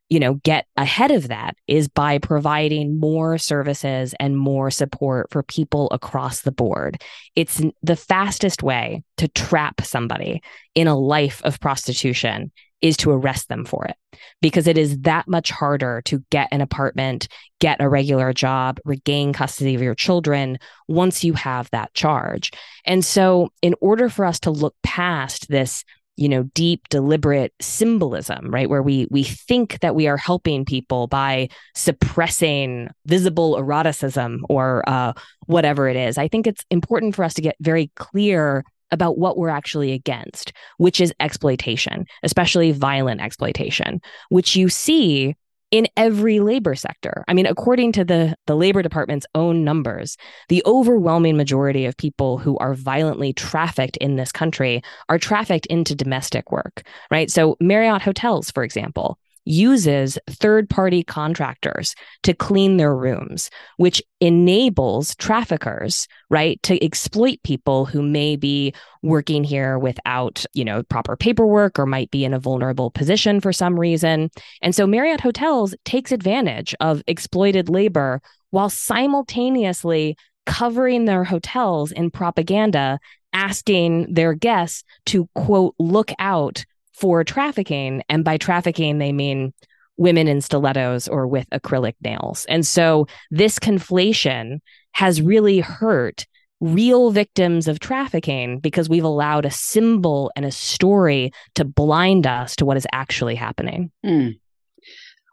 you 0.09 0.20
know 0.20 0.35
get 0.35 0.66
ahead 0.76 1.11
of 1.11 1.28
that 1.28 1.56
is 1.66 1.88
by 1.88 2.18
providing 2.18 3.00
more 3.00 3.38
services 3.38 4.14
and 4.20 4.38
more 4.38 4.70
support 4.70 5.26
for 5.32 5.42
people 5.42 5.88
across 5.90 6.42
the 6.42 6.52
board 6.52 7.02
it's 7.35 7.61
the 7.82 7.96
fastest 7.96 8.62
way 8.62 9.02
to 9.16 9.26
trap 9.26 9.80
somebody 9.82 10.40
in 10.76 10.87
a 10.87 10.96
life 10.96 11.42
of 11.42 11.59
prostitution 11.59 12.52
is 12.87 12.96
to 12.99 13.11
arrest 13.11 13.49
them 13.49 13.64
for 13.64 13.85
it 13.85 13.96
because 14.40 14.66
it 14.66 14.79
is 14.79 14.99
that 15.01 15.27
much 15.27 15.51
harder 15.51 16.01
to 16.05 16.25
get 16.31 16.49
an 16.53 16.61
apartment, 16.61 17.27
get 17.61 17.81
a 17.81 17.88
regular 17.88 18.33
job, 18.33 18.79
regain 18.85 19.33
custody 19.33 19.75
of 19.75 19.83
your 19.83 19.94
children 19.94 20.59
once 20.87 21.25
you 21.25 21.33
have 21.33 21.68
that 21.70 21.92
charge. 21.94 22.53
And 22.85 23.05
so, 23.05 23.51
in 23.61 23.75
order 23.81 24.09
for 24.09 24.25
us 24.25 24.38
to 24.40 24.51
look 24.51 24.77
past 24.85 25.49
this, 25.49 25.85
you 26.16 26.29
know, 26.29 26.44
deep, 26.55 26.88
deliberate 26.88 27.53
symbolism, 27.61 28.51
right, 28.51 28.70
where 28.70 28.83
we 28.83 29.09
we 29.11 29.25
think 29.25 29.81
that 29.81 29.96
we 29.96 30.07
are 30.07 30.16
helping 30.16 30.64
people 30.64 31.09
by 31.09 31.49
suppressing 31.75 32.88
visible 33.05 33.57
eroticism 33.57 34.44
or 34.49 34.88
uh, 34.88 35.12
whatever 35.46 35.88
it 35.88 35.96
is, 35.96 36.18
I 36.18 36.29
think 36.29 36.46
it's 36.46 36.64
important 36.70 37.16
for 37.16 37.25
us 37.25 37.35
to 37.35 37.42
get 37.42 37.57
very 37.61 37.90
clear 37.96 38.64
about 38.90 39.18
what 39.18 39.37
we're 39.37 39.49
actually 39.49 39.92
against, 39.92 40.53
which 40.79 41.01
is 41.01 41.12
exploitation, 41.20 42.07
especially 42.22 42.72
violent 42.72 43.20
exploitation, 43.20 44.01
which 44.29 44.57
you 44.57 44.68
see 44.68 45.35
in 45.72 45.88
every 45.96 46.38
labor 46.40 46.75
sector. 46.75 47.25
I 47.27 47.35
mean, 47.35 47.46
according 47.46 47.92
to 47.92 48.05
the, 48.05 48.37
the 48.46 48.55
Labor 48.55 48.83
Department's 48.83 49.27
own 49.35 49.64
numbers, 49.64 50.16
the 50.49 50.62
overwhelming 50.64 51.37
majority 51.37 51.87
of 51.87 51.96
people 51.96 52.38
who 52.38 52.57
are 52.59 52.75
violently 52.75 53.33
trafficked 53.33 53.96
in 53.96 54.16
this 54.16 54.31
country 54.31 54.83
are 55.09 55.18
trafficked 55.18 55.66
into 55.66 55.94
domestic 55.94 56.53
work, 56.53 56.83
right? 57.11 57.31
So, 57.31 57.57
Marriott 57.61 58.03
Hotels, 58.03 58.51
for 58.51 58.62
example, 58.62 59.18
uses 59.46 60.18
third 60.28 60.68
party 60.68 61.02
contractors 61.02 61.94
to 62.24 62.35
clean 62.35 62.76
their 62.76 62.94
rooms, 62.94 63.48
which 63.76 64.02
enables 64.20 65.14
traffickers, 65.14 66.09
right, 66.28 66.61
to 66.64 66.82
exploit 66.85 67.38
people 67.44 67.87
who 67.87 68.02
may 68.02 68.37
be 68.37 68.74
working 69.02 69.44
here 69.44 69.78
without, 69.78 70.44
you 70.52 70.64
know, 70.64 70.82
proper 70.82 71.16
paperwork 71.16 71.78
or 71.78 71.87
might 71.87 72.11
be 72.11 72.24
in 72.24 72.35
a 72.35 72.38
vulnerable 72.38 72.90
position 72.90 73.40
for 73.40 73.52
some 73.52 73.78
reason. 73.78 74.30
And 74.61 74.74
so 74.74 74.87
Marriott 74.87 75.20
Hotels 75.20 75.74
takes 75.85 76.12
advantage 76.12 76.74
of 76.80 77.02
exploited 77.06 77.68
labor 77.68 78.20
while 78.50 78.68
simultaneously 78.68 80.16
covering 80.44 81.04
their 81.04 81.24
hotels 81.24 81.92
in 81.92 82.11
propaganda 82.11 82.98
asking 83.32 84.12
their 84.12 84.32
guests 84.32 84.82
to 85.04 85.28
quote 85.35 85.74
look 85.78 86.11
out 86.18 86.64
for 86.96 87.24
trafficking. 87.24 88.02
And 88.09 88.24
by 88.24 88.38
trafficking, 88.38 88.98
they 88.98 89.12
mean 89.12 89.52
women 89.96 90.28
in 90.28 90.40
stilettos 90.40 91.09
or 91.09 91.26
with 91.26 91.48
acrylic 91.50 91.94
nails. 92.02 92.44
And 92.48 92.66
so 92.66 93.06
this 93.30 93.59
conflation 93.59 94.61
has 94.92 95.22
really 95.22 95.61
hurt 95.61 96.26
real 96.61 97.11
victims 97.11 97.68
of 97.68 97.78
trafficking 97.80 98.61
because 98.61 98.88
we've 98.88 99.04
allowed 99.04 99.44
a 99.44 99.50
symbol 99.50 100.30
and 100.37 100.44
a 100.44 100.50
story 100.50 101.30
to 101.54 101.64
blind 101.64 102.26
us 102.26 102.56
to 102.56 102.64
what 102.64 102.76
is 102.76 102.87
actually 102.92 103.35
happening. 103.35 103.90
Mm. 104.04 104.38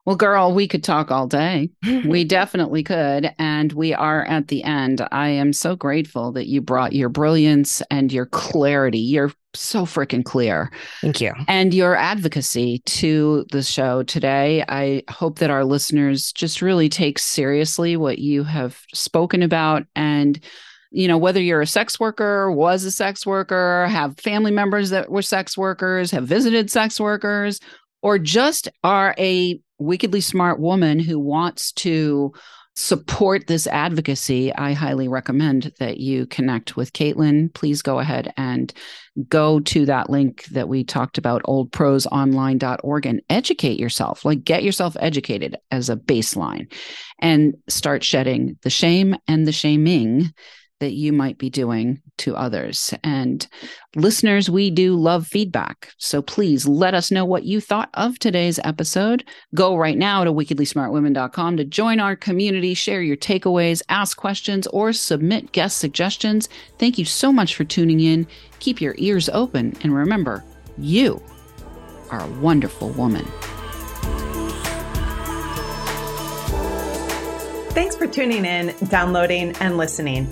Well, 0.06 0.18
girl, 0.18 0.54
we 0.54 0.68
could 0.68 0.84
talk 0.84 1.12
all 1.12 1.28
day. 1.28 1.70
we 2.06 2.24
definitely 2.26 2.84
could. 2.84 3.34
And 3.40 3.72
we 3.72 3.94
are 3.94 4.26
at 4.26 4.50
the 4.50 4.64
end. 4.64 5.06
I 5.12 5.30
am 5.30 5.54
so 5.54 5.76
grateful 5.76 6.34
that 6.34 6.48
you 6.48 6.60
brought 6.62 6.94
your 6.94 7.10
brilliance 7.10 7.82
and 7.90 8.12
your 8.12 8.26
clarity. 8.26 9.00
You're 9.00 9.32
so 9.54 9.86
freaking 9.86 10.26
clear. 10.26 10.72
Thank 11.02 11.22
you. 11.22 11.32
And 11.48 11.74
your 11.74 11.96
advocacy 11.96 12.80
to 12.80 13.46
the 13.52 13.64
show 13.64 14.04
today. 14.04 14.66
I 14.68 15.04
hope 15.10 15.40
that 15.40 15.50
our 15.52 15.64
listeners 15.64 16.34
just 16.34 16.62
really 16.62 16.90
take 16.90 17.18
seriously 17.18 17.96
what 17.96 18.20
you 18.20 18.44
have 18.44 18.82
spoken 18.94 19.42
about 19.42 19.86
and 19.96 20.40
you 20.96 21.08
know 21.08 21.18
whether 21.18 21.42
you're 21.42 21.62
a 21.62 21.68
sex 21.68 22.00
worker 22.00 22.52
was 22.52 22.84
a 22.84 22.92
sex 22.92 23.26
worker 23.26 23.88
have 23.88 24.16
family 24.20 24.52
members 24.52 24.92
that 24.92 25.10
were 25.10 25.24
sex 25.24 25.58
workers 25.58 26.12
have 26.12 26.28
visited 26.28 26.70
sex 26.70 27.00
workers 27.00 27.60
or 28.04 28.20
just 28.20 28.70
are 28.84 29.16
a 29.18 29.60
wickedly 29.84 30.22
smart 30.22 30.60
woman 30.60 31.00
who 31.00 31.20
wants 31.20 31.72
to 31.74 32.34
support 32.76 33.46
this 33.46 33.68
advocacy, 33.68 34.54
I 34.54 34.74
highly 34.74 35.08
recommend 35.08 35.72
that 35.80 35.98
you 36.00 36.26
connect 36.26 36.76
with 36.76 36.94
Kaytlin. 36.94 37.54
Please 37.54 37.84
go 37.84 38.00
ahead 38.00 38.34
and 38.36 38.74
go 39.30 39.60
to 39.60 39.86
that 39.86 40.10
link 40.10 40.46
that 40.46 40.68
we 40.68 40.84
talked 40.84 41.20
about, 41.20 41.44
oldprosonline.org, 41.44 43.06
and 43.06 43.22
educate 43.30 43.80
yourself. 43.80 44.26
Like, 44.26 44.44
get 44.44 44.64
yourself 44.64 44.98
educated 45.00 45.56
as 45.70 45.90
a 45.90 45.96
baseline 45.96 46.72
and 47.20 47.56
start 47.68 48.04
shedding 48.04 48.58
the 48.64 48.72
shame 48.72 49.16
and 49.28 49.46
the 49.46 49.52
shaming 49.52 50.34
that 50.80 50.94
you 50.94 51.14
might 51.14 51.38
be 51.38 51.50
doing 51.50 52.02
to 52.18 52.36
others. 52.36 52.94
And 53.04 53.48
listeners, 53.96 54.50
we 54.50 54.70
do 54.70 54.96
love 54.96 55.28
feedback. 55.28 55.92
So 55.98 56.22
please 56.22 56.68
let 56.68 56.94
us 56.94 57.12
know 57.12 57.26
what 57.26 57.46
you 57.46 57.62
thought 57.62 57.90
of 57.94 58.20
today's 58.20 58.60
episode. 58.64 59.24
Go 59.56 59.78
right 59.78 59.98
now 59.98 60.24
to 60.24 60.34
wickedlysmartwomen.com 60.34 61.58
to 61.58 61.64
join 61.64 62.00
our 62.00 62.16
community, 62.16 62.74
share 62.74 63.02
your 63.02 63.18
takeaways, 63.18 63.82
ask 63.90 64.18
questions, 64.18 64.68
or 64.68 64.94
submit 64.94 65.52
guest 65.52 65.78
suggestions. 65.78 66.50
Thank 66.78 66.98
you 66.98 67.06
so 67.06 67.32
much 67.32 67.56
for 67.56 67.64
tuning 67.64 68.00
in. 68.00 68.28
Keep 68.60 68.82
your 68.82 68.96
ears 68.98 69.30
open 69.30 69.78
and 69.84 69.96
remember, 69.96 70.44
you 70.78 71.22
are 72.10 72.22
a 72.22 72.32
wonderful 72.40 72.90
woman. 72.90 73.26
Thanks 77.74 77.96
for 77.96 78.06
tuning 78.06 78.46
in, 78.46 78.76
downloading, 78.90 79.56
and 79.58 79.78
listening. 79.78 80.32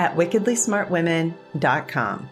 at 0.00 0.16
wickedlysmartwomen.com. 0.16 2.30